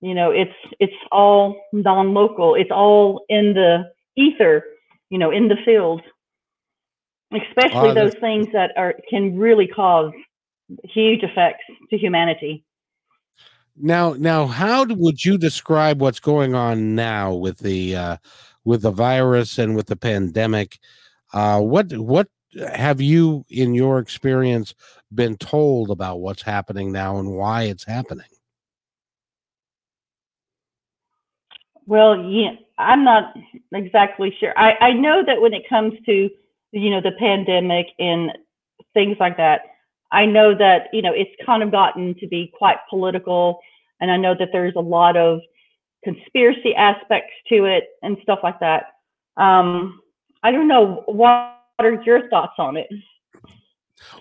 [0.00, 2.54] You know it's it's all non-local.
[2.56, 4.64] It's all in the ether
[5.10, 6.02] you know in the field.
[7.32, 10.12] Especially Ah, those things that are can really cause
[10.82, 12.64] huge effects to humanity.
[13.80, 18.16] Now, now, how would you describe what's going on now with the uh,
[18.64, 20.78] with the virus and with the pandemic?
[21.32, 22.28] Uh, what what
[22.72, 24.74] have you, in your experience,
[25.14, 28.26] been told about what's happening now and why it's happening?
[31.86, 33.34] Well, yeah, I'm not
[33.72, 34.52] exactly sure.
[34.58, 36.28] I, I know that when it comes to,
[36.72, 38.32] you know, the pandemic and
[38.92, 39.62] things like that,
[40.10, 43.58] I know that, you know, it's kind of gotten to be quite political.
[44.00, 45.40] And I know that there's a lot of
[46.04, 48.94] conspiracy aspects to it and stuff like that.
[49.36, 50.00] Um,
[50.42, 51.02] I don't know.
[51.06, 52.88] What are your thoughts on it?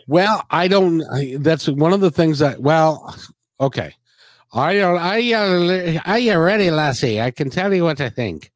[0.07, 1.03] Well, I don't.
[1.11, 2.59] I, that's one of the things that.
[2.59, 3.15] Well,
[3.59, 3.93] okay.
[4.53, 7.21] I I uh, I already, Lassie.
[7.21, 8.51] I can tell you what I think.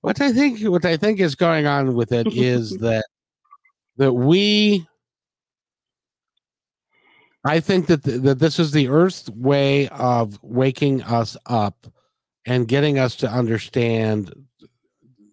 [0.00, 3.04] What I think, what I think is going on with it is that
[3.96, 4.86] that we.
[7.44, 11.86] I think that th- that this is the Earth's way of waking us up
[12.46, 14.32] and getting us to understand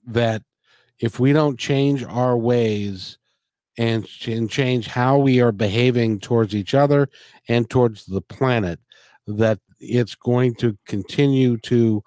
[0.06, 0.44] that
[1.00, 3.18] if we don't change our ways
[3.78, 7.10] and, ch- and change how we are behaving towards each other
[7.48, 8.80] and towards the planet,
[9.26, 12.04] that it's going to continue to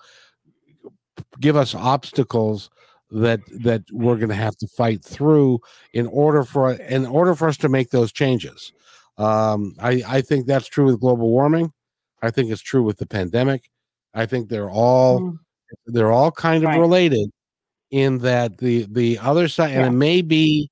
[1.40, 2.70] give us obstacles
[3.10, 5.60] that that we're going to have to fight through
[5.92, 8.72] in order for in order for us to make those changes.
[9.18, 11.72] Um, I I think that's true with global warming.
[12.22, 13.70] I think it's true with the pandemic.
[14.14, 15.38] I think they're all Mhm.
[15.86, 16.80] they're all kind of Right.
[16.80, 17.30] related
[17.90, 19.86] in that the the other side and Yeah.
[19.88, 20.70] it may be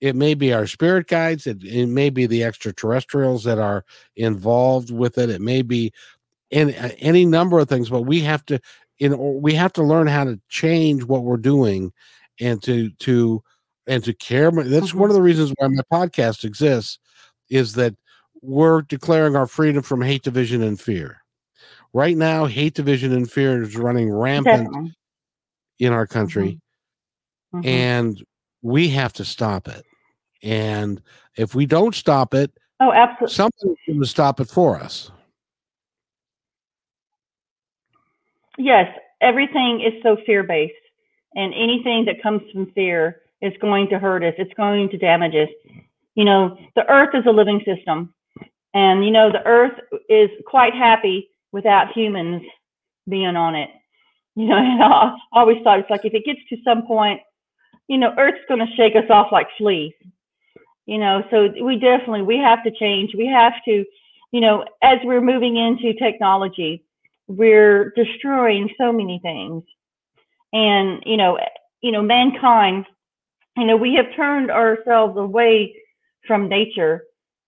[0.00, 3.84] it may be our spirit guides it, it may be the extraterrestrials that are
[4.16, 5.92] involved with it it may be
[6.50, 8.60] in any number of things but we have to
[9.00, 11.92] in we have to learn how to change what we're doing
[12.40, 13.42] and to to
[13.86, 15.10] and to care that's one Mhm.
[15.10, 16.98] of the reasons why my podcast exists
[17.50, 17.94] is that
[18.42, 21.22] we're declaring our freedom from hate division and fear
[21.92, 24.94] right now hate division and fear is running rampant Definitely.
[25.78, 26.58] in our country
[27.54, 27.64] Mhm.
[27.64, 28.24] and
[28.62, 29.84] we have to stop it
[30.42, 31.00] and
[31.36, 33.34] if we don't stop it oh, absolutely.
[33.34, 35.10] something's going to stop it for us
[38.58, 38.88] Yes,
[39.20, 40.72] everything is so fear based,
[41.34, 44.32] and anything that comes from fear is going to hurt us.
[44.38, 45.50] It's going to damage us.
[46.16, 48.14] You know, the earth is a living system,
[48.74, 49.78] and you know, the earth
[50.10, 52.42] is quite happy without humans
[53.08, 53.70] being on it.
[54.36, 57.20] You know, and I always thought it's like if it gets to some point,
[57.88, 59.94] you know, Earth's going to shake us off like fleas.
[60.86, 63.14] You know, so we definitely we have to change.
[63.16, 63.84] We have to,
[64.32, 66.84] you know, as we're moving into technology,
[67.28, 69.64] we're destroying so many things
[70.52, 71.38] and you know
[71.82, 72.86] you know mankind
[73.56, 75.74] you know we have turned ourselves away
[76.26, 77.04] from nature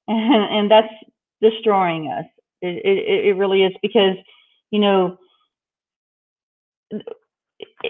[0.06, 0.92] and, and that's
[1.40, 2.24] destroying us.
[2.60, 4.16] It, it, it really is because
[4.70, 5.18] you know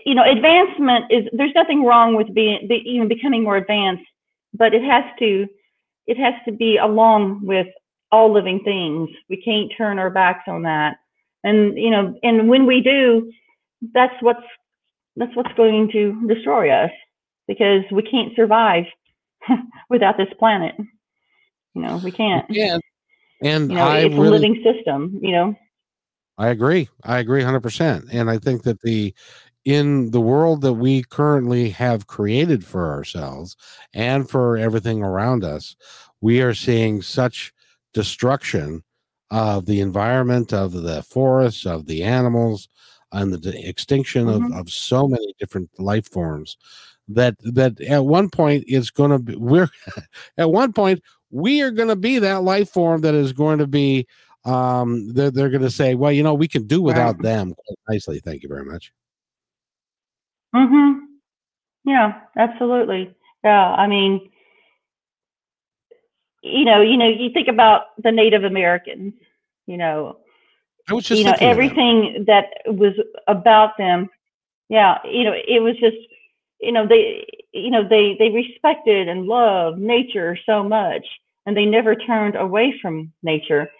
[0.04, 4.04] you know advancement is there's nothing wrong with being be, even becoming more advanced
[4.54, 5.46] but it has to
[6.06, 7.66] it has to be along with
[8.10, 9.10] all living things.
[9.28, 10.96] We can't turn our backs on that.
[11.44, 13.32] And you know and when we do
[13.94, 14.44] that's what's
[15.16, 16.90] that's what's going to destroy us
[17.46, 18.84] because we can't survive
[19.90, 20.74] without this planet.
[21.74, 22.46] You know we can't.
[22.50, 22.78] Yeah
[23.42, 25.54] and you know i it's a living system you know?
[26.38, 26.88] I agree.
[27.02, 29.14] I agree 100% and i think that the
[29.64, 33.56] in the world that we currently have created for ourselves
[33.92, 35.76] and for everything around us
[36.20, 37.52] we are seeing such
[37.92, 38.82] destruction
[39.30, 42.68] of the environment of the forests of the animals
[43.12, 44.52] and the extinction Mhm.
[44.52, 46.56] of, of so many different life forms
[47.08, 49.68] that that at one point it's going to be we're
[50.38, 53.66] at one point we are going to be that life form that is going to
[53.66, 54.06] be
[54.44, 57.22] um they're, they're going to say well you know we can do without Right.
[57.22, 58.20] them quite nicely.
[58.20, 58.92] Thank you very much.
[60.54, 61.00] Mhm
[61.84, 63.14] yeah absolutely.
[63.44, 64.30] Yeah i mean
[66.42, 69.12] you know you know you think about the native americans
[69.66, 70.18] you know.
[70.88, 71.46] I was just you know of that.
[71.46, 72.94] everything that was
[73.26, 74.08] about them
[74.68, 75.96] yeah you know it was just
[76.60, 81.06] you know they you know they they respected and loved nature so much
[81.46, 83.70] and they never turned away from nature.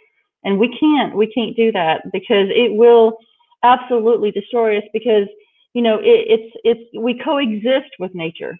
[0.45, 3.19] And we can't we can't do that because it will
[3.63, 5.29] absolutely destroy us because
[5.75, 8.57] you know it, it's it's we coexist with nature.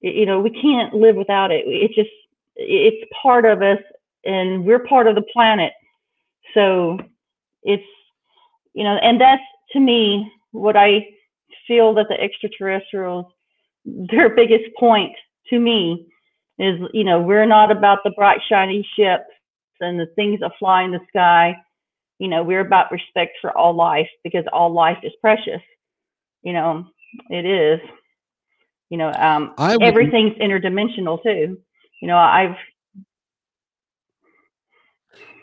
[0.00, 1.66] You know we can't live without it.
[1.66, 2.10] It just
[2.56, 3.80] it's part of us
[4.24, 5.72] and we're part of the planet.
[6.54, 6.98] So
[7.64, 7.84] it's
[8.72, 9.42] you know and that's
[9.72, 11.06] to me what i
[11.66, 13.26] feel that the extraterrestrials
[14.10, 15.12] their biggest point
[15.48, 16.06] to me
[16.58, 19.24] is you know we're not about the bright shiny ships
[19.80, 21.56] and the things that fly in the sky.
[22.18, 25.62] You know we're about respect for all life because all life is precious.
[26.42, 26.86] You know
[27.30, 27.80] it is.
[28.90, 31.58] You know um would- everything's interdimensional too.
[32.00, 32.56] You know i've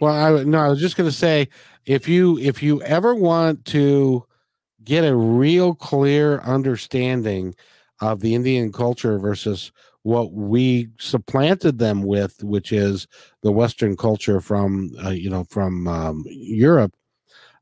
[0.01, 1.47] Well, I would- no, I was just going to say
[1.85, 4.25] if you if you ever want to
[4.83, 7.55] get a real clear understanding
[8.01, 9.71] of the Indian culture versus
[10.03, 13.07] what we supplanted them with, which is
[13.41, 16.93] the Western culture from uh, you know from um, Europe.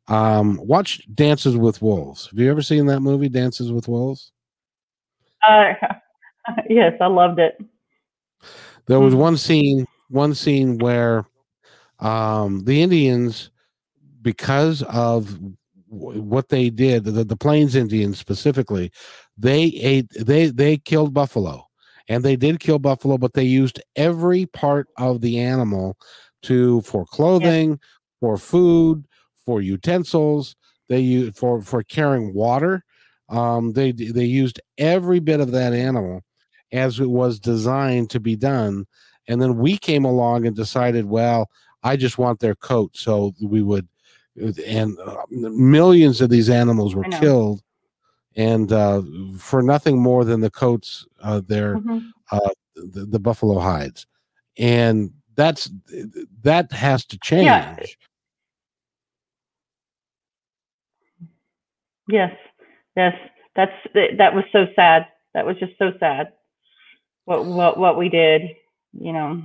[0.07, 2.27] Um, watch Dances with Wolves.
[2.27, 4.31] Have you ever seen that movie, Dances with Wolves?
[5.47, 5.73] uh,
[6.69, 7.57] yes i loved it
[8.86, 9.17] There was Mhm.
[9.17, 11.25] one scene, one scene where
[11.99, 13.49] um, the Indians,
[14.21, 15.39] because of
[15.93, 18.91] what they did, the, the Plains Indians specifically,
[19.37, 21.67] they ate, they they killed buffalo,
[22.07, 25.97] and they did kill buffalo, but they used every part of the animal
[26.43, 27.79] to for clothing,
[28.19, 29.05] for food,
[29.45, 30.55] for utensils.
[30.89, 32.83] They used for for carrying water.
[33.29, 36.21] Um, they they used every bit of that animal
[36.71, 38.85] as it was designed to be done.
[39.27, 41.49] And then we came along and decided, well,
[41.83, 42.97] I just want their coat.
[42.97, 43.87] So we would,
[44.36, 47.61] and uh, millions of these animals were killed.
[48.36, 49.03] And uh,
[49.38, 52.11] for nothing more than the coats, uh, their Mhm.
[52.75, 54.07] the, the buffalo hides,
[54.57, 55.69] and that's
[56.41, 57.45] that has to change.
[57.45, 57.77] Yeah.
[62.09, 62.36] Yes,
[62.95, 63.13] yes,
[63.55, 63.71] that's
[64.17, 65.07] that was so sad.
[65.34, 66.34] That was just so sad.
[67.25, 68.41] What what what we did,
[68.93, 69.43] you know,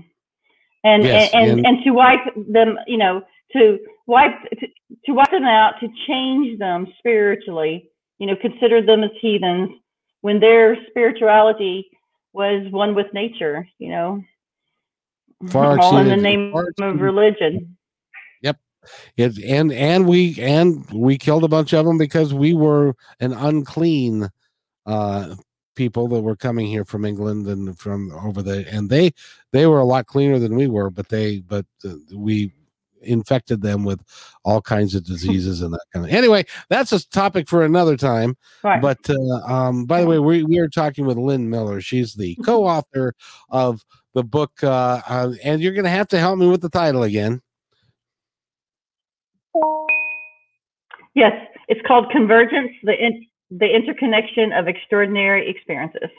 [0.85, 3.23] and Yes, and, and- and and to wipe them, you know,
[3.53, 4.67] to wipe to,
[5.09, 9.71] to wipe them out, to change them spiritually, you know, consider them as heathens
[10.21, 11.89] when their spirituality
[12.33, 14.23] was one with nature, you know,
[15.49, 17.77] Far all in the name of religion.
[19.17, 23.33] It, and and we and we killed a bunch of them because we were an
[23.33, 24.29] unclean
[24.87, 25.35] uh
[25.75, 29.13] people that were coming here from England and from over there and they
[29.53, 32.53] they were a lot cleaner than we were but they but uh, we
[33.03, 34.01] infected them with
[34.45, 38.37] all kinds of diseases and that kind of anyway that's a topic for another time
[38.63, 38.81] Right.
[38.81, 42.37] but uh, um by the way we, we are talking with lynn miller she's the
[42.45, 43.15] co-author
[43.51, 43.85] of
[44.15, 47.41] the book uh, uh and you're gonna have to help me with the title again
[51.19, 51.33] Yes,
[51.67, 56.11] it's called Convergence, the in, the interconnection of extraordinary experiences.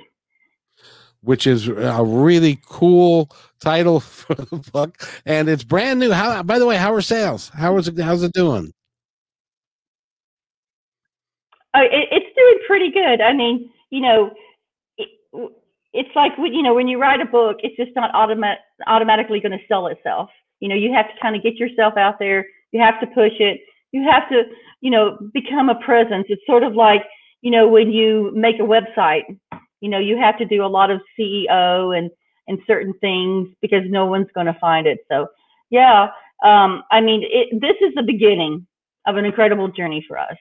[1.22, 6.12] Which is a really cool title for the book, and it's brand new.
[6.12, 7.50] How, by the way, how are sales?
[7.50, 8.00] How is it?
[8.00, 8.74] How's it doing?
[11.76, 13.22] Oh, it, it's doing pretty good.
[13.22, 14.32] I mean, you know,
[14.98, 15.10] it,
[15.94, 19.40] it's like when you know when you write a book, it's just not automatic automatically
[19.40, 20.30] going to sell itself.
[20.60, 22.46] You know, you have to kind of get yourself out there.
[22.72, 23.62] You have to push it.
[23.92, 24.44] You have to,
[24.82, 26.26] you know, become a presence.
[26.30, 27.04] It's sort of like,
[27.42, 29.24] you know, when you make a website,
[29.82, 32.10] you know, you have to do a lot of SEO and
[32.48, 35.00] and certain things because no one's going to find it.
[35.08, 35.28] So,
[35.70, 36.10] yeah,
[36.44, 38.66] um, I mean, it, this is the beginning
[39.06, 40.38] of an incredible journey for us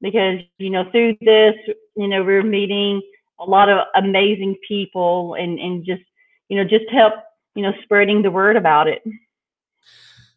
[0.00, 1.54] because you know through this,
[1.96, 3.02] you know, we're meeting
[3.40, 6.02] a lot of amazing people and and just
[6.48, 7.14] you know just help
[7.54, 9.02] you know spreading the word about it.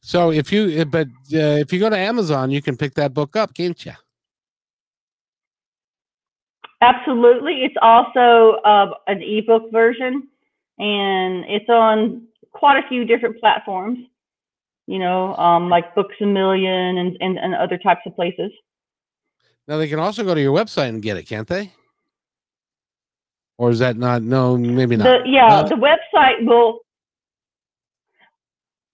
[0.02, 3.36] So if you, but uh, if you go to Amazon, you can pick that book
[3.36, 3.92] up, can't you?
[6.82, 7.64] Absolutely.
[7.64, 10.28] It's also uh, an ebook version,
[10.78, 14.00] and it's on quite a few different platforms.
[14.86, 18.52] You know, um, like Books a Million and, and and other types of places.
[19.68, 21.74] Now they can also go to your website and get it, can't they?
[23.58, 24.22] Or is that not?
[24.22, 25.04] No, maybe not.
[25.04, 26.80] The, yeah, Uh, the website will.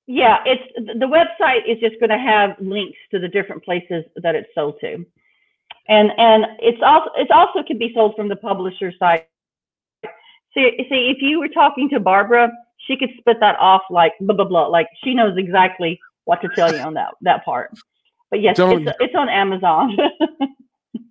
[0.07, 0.63] Yeah, it's
[0.99, 4.79] the website is just going to have links to the different places that it's sold
[4.81, 5.05] to,
[5.88, 9.25] and and it's also it's also can be sold from the publisher side.
[10.53, 14.36] See, see, if you were talking to Barbara, she could spit that off like blah
[14.36, 17.71] blah blah, like she knows exactly what to tell you on that that part.
[18.29, 19.97] But yes, Don't- it's it's on Amazon.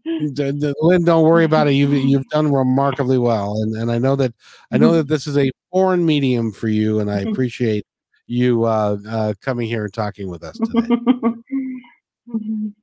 [0.05, 1.73] Lynn, don't worry about it.
[1.73, 4.33] You've you've done remarkably well, and and I know that
[4.71, 7.33] I know that this is a foreign medium for you, and I Mhm.
[7.33, 7.85] appreciate
[8.27, 10.89] you uh, uh, coming here and talking with us today.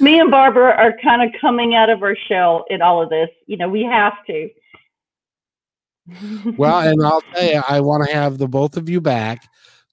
[0.00, 3.28] Me and Barbara are kind of coming out of our shell in all of this.
[3.46, 4.48] You know, we have to.
[6.56, 9.48] well, and I'll say I want to have the both of you back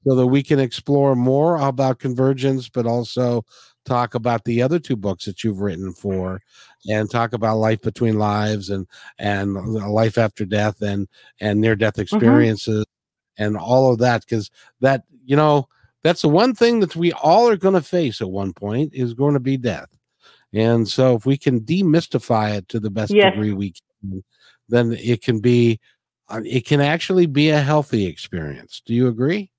[0.05, 3.45] so that we can explore more about convergence, but also
[3.85, 6.39] talk about the other two books that you've written for
[6.89, 8.87] and talk about life between lives and
[9.17, 11.07] and life after death and
[11.39, 12.01] and near death Mm-hmm.
[12.01, 12.85] experiences
[13.37, 15.67] and all of that because that you know
[16.03, 19.13] that's the one thing that we all are going to face at one point is
[19.13, 19.89] going to be death
[20.53, 23.33] and so if we can demystify it to the best Yes.
[23.33, 24.23] degree we can
[24.67, 25.79] then it can be
[26.29, 29.51] uh, it can actually be a healthy experience do you agree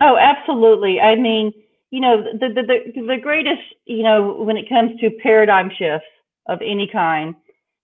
[0.00, 1.00] Oh, absolutely.
[1.00, 1.52] I mean,
[1.90, 6.06] you know, the, the the the greatest, you know, when it comes to paradigm shifts
[6.46, 7.34] of any kind,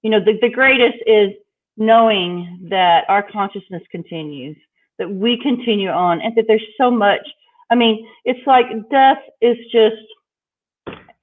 [0.03, 1.31] you know, the, the greatest is
[1.77, 4.57] knowing that our consciousness continues,
[4.99, 7.27] that we continue on, and that there's so much.
[7.71, 9.97] I mean, it's like death is just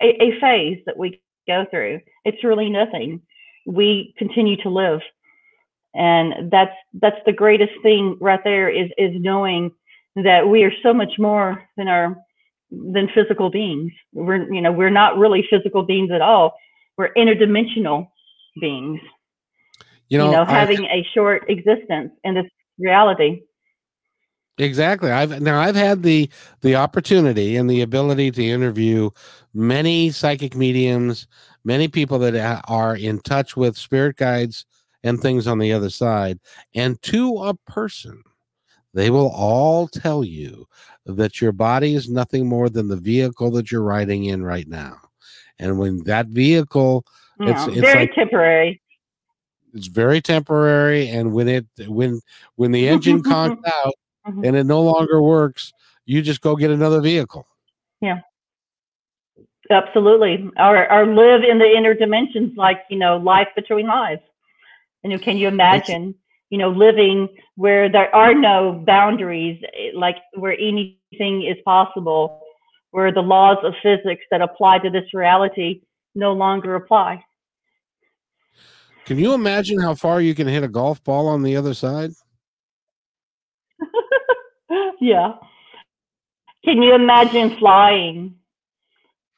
[0.01, 2.01] a, a phase that we go through.
[2.25, 3.21] It's really nothing.
[3.65, 5.01] We continue to live,
[5.95, 9.71] and that's that's the greatest thing right there is is knowing
[10.15, 12.17] that we are so much more than our
[12.71, 13.91] than physical beings.
[14.13, 16.55] We're you know we're not really physical beings at all.
[16.97, 18.09] We're interdimensional
[18.59, 18.99] beings.
[20.09, 22.47] you You know, know, having a short existence in this
[22.79, 23.41] reality.
[24.59, 25.09] Exactly.
[25.09, 26.29] I've now I've had the
[26.61, 29.09] the opportunity and the ability to interview
[29.53, 31.27] many psychic mediums,
[31.63, 34.65] many people that are in touch with spirit guides
[35.03, 36.39] and things on the other side,
[36.75, 38.21] and to a person,
[38.93, 40.67] they will all tell you
[41.05, 44.97] that your body is nothing more than the vehicle that you're riding in right now.
[45.57, 47.05] And when that vehicle
[47.39, 48.81] You It's- mm, it's very like- temporary.
[49.73, 52.19] it's very temporary and when it when
[52.55, 53.93] when the engine conks out
[54.29, 54.45] Mhm.
[54.45, 55.73] and it no longer works
[56.05, 57.45] you just go get another vehicle
[58.01, 58.19] Yeah.
[59.71, 60.49] Absolutely.
[60.57, 64.21] Or or live in the inner dimensions like, you know, life between lives.
[65.03, 66.15] And you- can you imagine,
[66.49, 72.41] you know, living where there are no boundaries, eh, like where anything is possible,
[72.91, 75.81] where the laws of physics that apply to this reality
[76.15, 77.23] no longer apply.
[79.05, 82.11] can you imagine how far you can hit a golf ball on the other side
[84.99, 85.33] yeah.
[86.63, 88.35] Can you imagine flying?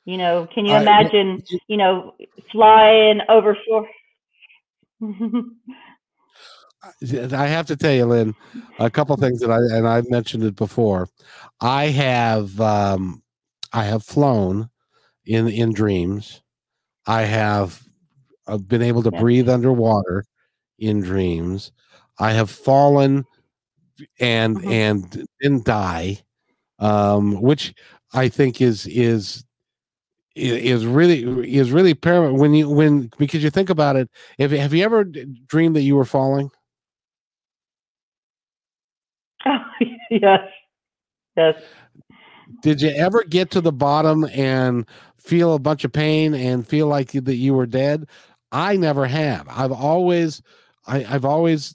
[0.05, 2.16] You know, can you I- imagine, you know,
[2.51, 3.88] flying over shore?
[7.34, 8.34] i have to tell you lynn
[8.80, 11.07] a couple things that i and i've mentioned it before
[11.59, 13.22] i have um
[13.72, 14.70] i have flown
[15.26, 16.41] in in dreams
[17.05, 17.84] i have
[18.47, 20.26] I've been able to breathe underwater
[20.80, 21.72] in dreams
[22.18, 23.26] i have fallen
[24.20, 24.72] and Mhm.
[24.72, 26.20] and didn't die
[26.80, 27.74] um which
[28.14, 29.45] i think is is
[30.36, 31.24] is really
[31.56, 35.04] is really paramount when you when because you think about it if have you ever
[35.47, 36.49] dreamed that you were falling
[39.45, 39.58] Oh,
[40.12, 40.39] yes.
[41.36, 41.56] Yes.
[42.62, 44.86] did you ever get to the bottom and
[45.18, 48.06] feel a bunch of pain and feel like you- that you were dead
[48.52, 50.41] i never have i've always
[50.88, 51.74] I, i've always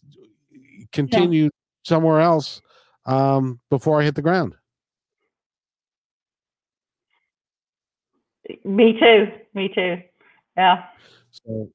[0.92, 1.52] continued
[1.86, 2.60] somewhere else
[3.06, 4.54] um before i hit the ground
[8.64, 9.28] Me too.
[9.54, 10.00] Me too.
[10.56, 10.84] Yeah.
[11.30, 11.70] So,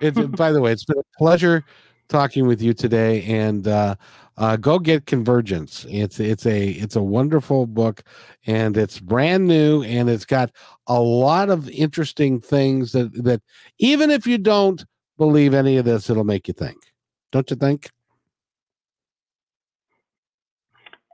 [0.00, 1.64] it, by the way, it's been a pleasure
[2.08, 3.94] talking with you today, and uh,
[4.36, 5.86] uh, go get Convergence.
[5.88, 8.02] It's it's a it's a wonderful book,
[8.46, 10.50] and it's brand new, and it's got
[10.86, 13.42] a lot of interesting things that that
[13.78, 14.84] even if you don't
[15.16, 16.76] believe any of this, it'll make you think.
[17.32, 17.90] Don't you think?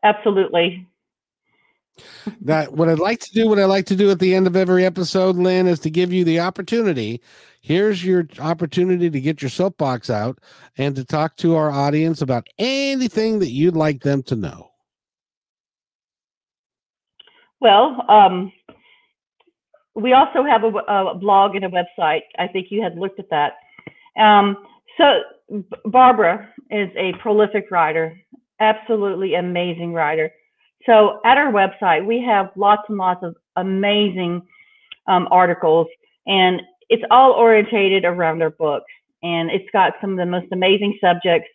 [0.05, 0.87] Absolutely.
[2.43, 4.57] That what I'd like to do, what I like to do at the end of
[4.57, 7.23] every episode, Lynn, is to give you the opportunity.
[7.61, 10.39] Here's your opportunity to get your soapbox out
[10.77, 14.71] and to talk to our audience about anything that you'd like them to know.
[17.61, 18.53] Well, um,
[19.95, 22.23] we also have a, a blog and a website.
[22.39, 23.55] I think you had looked at that.
[24.19, 24.67] Um,
[24.99, 25.21] so
[25.87, 28.21] Barbara is a prolific writer,
[28.65, 30.31] absolutely amazing writer.
[30.87, 34.43] So at our website, we have lots and lots of amazing
[35.07, 35.87] um, articles,
[36.27, 38.91] and it's all orientated around our books.
[39.23, 41.49] And it's got some of the most amazing subjects.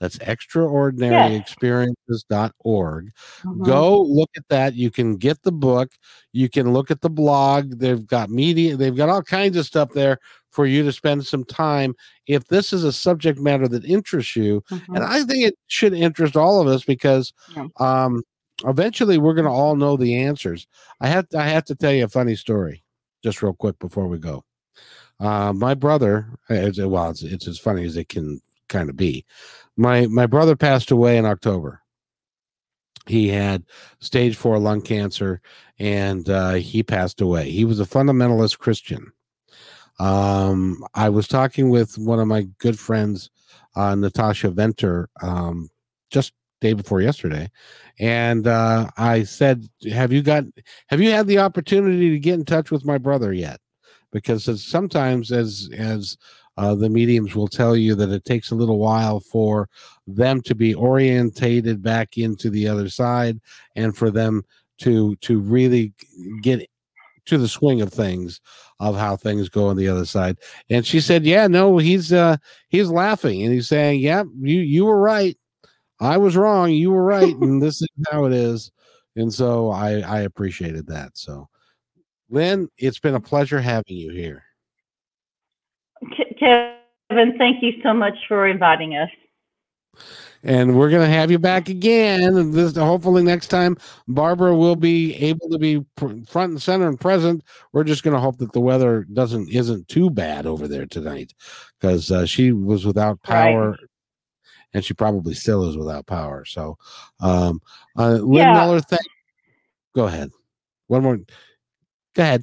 [0.00, 3.10] That's extraordinaryexperiences.org.
[3.44, 3.66] Mhm.
[3.66, 4.74] Go look at that.
[4.74, 5.90] You can get the book.
[6.32, 7.78] You can look at the blog.
[7.78, 8.76] They've got media.
[8.76, 10.18] They've got all kinds of stuff there
[10.50, 11.94] for you to spend some time.
[12.26, 14.96] If this is a subject matter that interests you, Mhm.
[14.96, 17.66] and I think it should interest all of us because Yeah.
[17.78, 18.22] um,
[18.64, 20.66] eventually we're going to all know the answers.
[21.00, 22.82] I have I have to tell you a funny story,
[23.22, 24.44] just real quick before we go.
[25.20, 29.24] Uh, my brother, well, it's, it's as funny as it can kind of be.
[29.76, 31.80] My my brother passed away in October.
[33.06, 33.64] He had
[34.00, 35.40] stage four lung cancer,
[35.78, 37.50] and uh, he passed away.
[37.50, 39.12] He was a fundamentalist Christian.
[39.98, 43.30] Um, I was talking with one of my good friends,
[43.76, 45.68] uh, Natasha Venter, um,
[46.10, 47.50] just day before yesterday,
[47.98, 50.44] and uh, I said, "Have you got?
[50.88, 53.60] Have you had the opportunity to get in touch with my brother yet?"
[54.12, 56.16] Because as sometimes, as as
[56.56, 59.68] uh, the mediums will tell you that it takes a little while for
[60.06, 63.40] them to be orientated back into the other side,
[63.76, 64.42] and for them
[64.78, 65.92] to to really
[66.42, 66.68] get
[67.28, 68.40] to the swing of things
[68.80, 70.38] of how things go on the other side.
[70.70, 72.36] And she said, "Yeah, no, he's uh
[72.68, 75.36] he's laughing and he's saying, "Yeah, you you were right.
[76.00, 76.70] I was wrong.
[76.70, 78.70] You were right, and this is how it is."
[79.16, 81.16] And so I I appreciated that.
[81.16, 81.48] So,
[82.30, 84.44] Lynn, it's been a pleasure having you here.
[86.38, 89.10] Kevin, thank you so much for inviting us.
[90.42, 92.36] And we're going to have you back again.
[92.36, 93.76] And this, hopefully, next time
[94.06, 97.42] Barbara will be able to be pr- front and center and present.
[97.72, 101.34] We're just going to hope that the weather doesn't isn't too bad over there tonight,
[101.80, 103.52] because uh, she was without Right.
[103.52, 103.76] power,
[104.74, 106.44] and she probably still is without power.
[106.44, 106.78] So,
[107.20, 107.60] um,
[107.96, 108.54] uh, Lynn Yeah.
[108.54, 109.02] Miller, thank.
[109.94, 110.30] Go ahead.
[110.86, 111.16] One more.
[112.14, 112.42] Go ahead.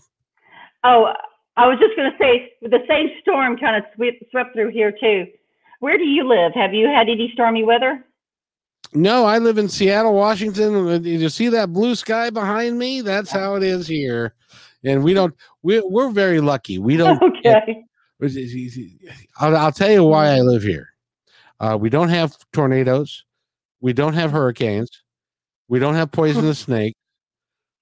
[0.84, 1.14] Oh,
[1.58, 4.92] I was just going to say the same storm kind of swept, swept through here
[4.92, 5.26] too.
[5.86, 6.54] Where do you live?
[6.56, 8.04] Have you had any stormy weather?
[8.96, 11.04] No, I live in Seattle, Washington.
[11.04, 13.02] Did you see that blue sky behind me?
[13.02, 14.34] That's how it is here,
[14.84, 15.36] and we don't.
[15.62, 16.80] We we're very lucky.
[16.80, 17.22] We don't.
[17.22, 17.84] Okay.
[19.38, 20.90] I'll, I'll tell you why I live here.
[21.60, 23.24] Uh, we don't have tornadoes.
[23.80, 24.90] We don't have hurricanes.
[25.68, 27.00] We don't have poisonous snakes.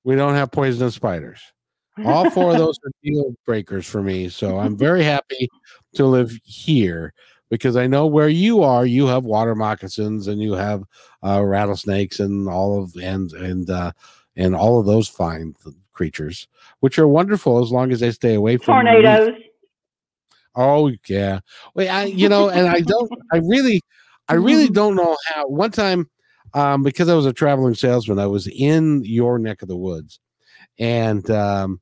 [0.03, 1.39] We don't have poisonous spiders.
[2.03, 4.27] All four of those are deal breakers for me.
[4.27, 5.47] So I'm very happy
[5.93, 7.13] to live here
[7.53, 8.83] because I know where you are.
[8.83, 10.85] You have water moccasins and you have
[11.23, 13.91] uh, rattlesnakes and all of and and uh,
[14.35, 16.47] and all of those fine th- creatures,
[16.79, 18.83] which are wonderful as long as they stay away from.
[18.83, 19.35] Tornadoes.
[20.55, 21.41] Oh yeah.
[21.75, 23.81] Wait, I you know, and I don't I really
[24.27, 26.09] I really don't know how one time
[26.55, 30.19] um because I was a traveling salesman, I was in your neck of the woods.
[30.79, 31.81] And um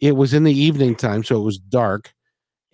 [0.00, 2.12] it was in the evening time, so it was dark.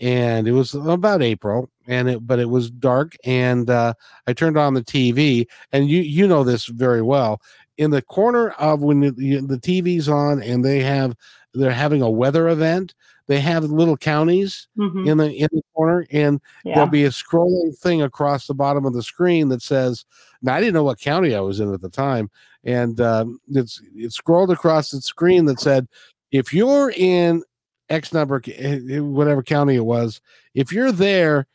[0.01, 3.95] And it was about April, and it but it was dark, and uh
[4.27, 7.41] I turned on the TV, and you you know this very well.
[7.79, 11.15] In the corner of when the, the TV's on and they have
[11.55, 12.95] they're having a weather event,
[13.27, 15.07] they have little counties Mhm.
[15.07, 16.75] in the in the corner and Yeah.
[16.77, 20.05] there'll be a scrolling thing across the bottom of the screen that says
[20.43, 22.29] now i didn't know what county i was in at the time
[22.65, 25.87] and um, it's it scrolled across the screen that said
[26.33, 27.43] if you're in
[27.91, 30.21] x number eh, whatever county it was
[30.55, 31.47] if you're there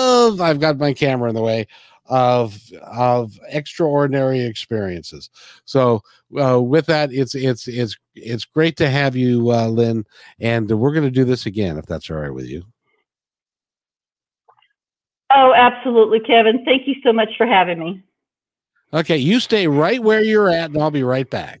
[0.00, 1.66] of, I've got my camera in the way,
[2.06, 5.30] of of extraordinary experiences.
[5.64, 6.02] So
[6.40, 10.04] uh, with that, it's it's it's it's great to have you, uh, Lynn,
[10.40, 12.64] and we're going to do this again if that's all right with you.
[15.32, 16.64] Oh, absolutely, Kevin.
[16.64, 18.02] Thank you so much for having me.
[18.92, 21.60] Okay, you stay right where you're at, and I'll be right back.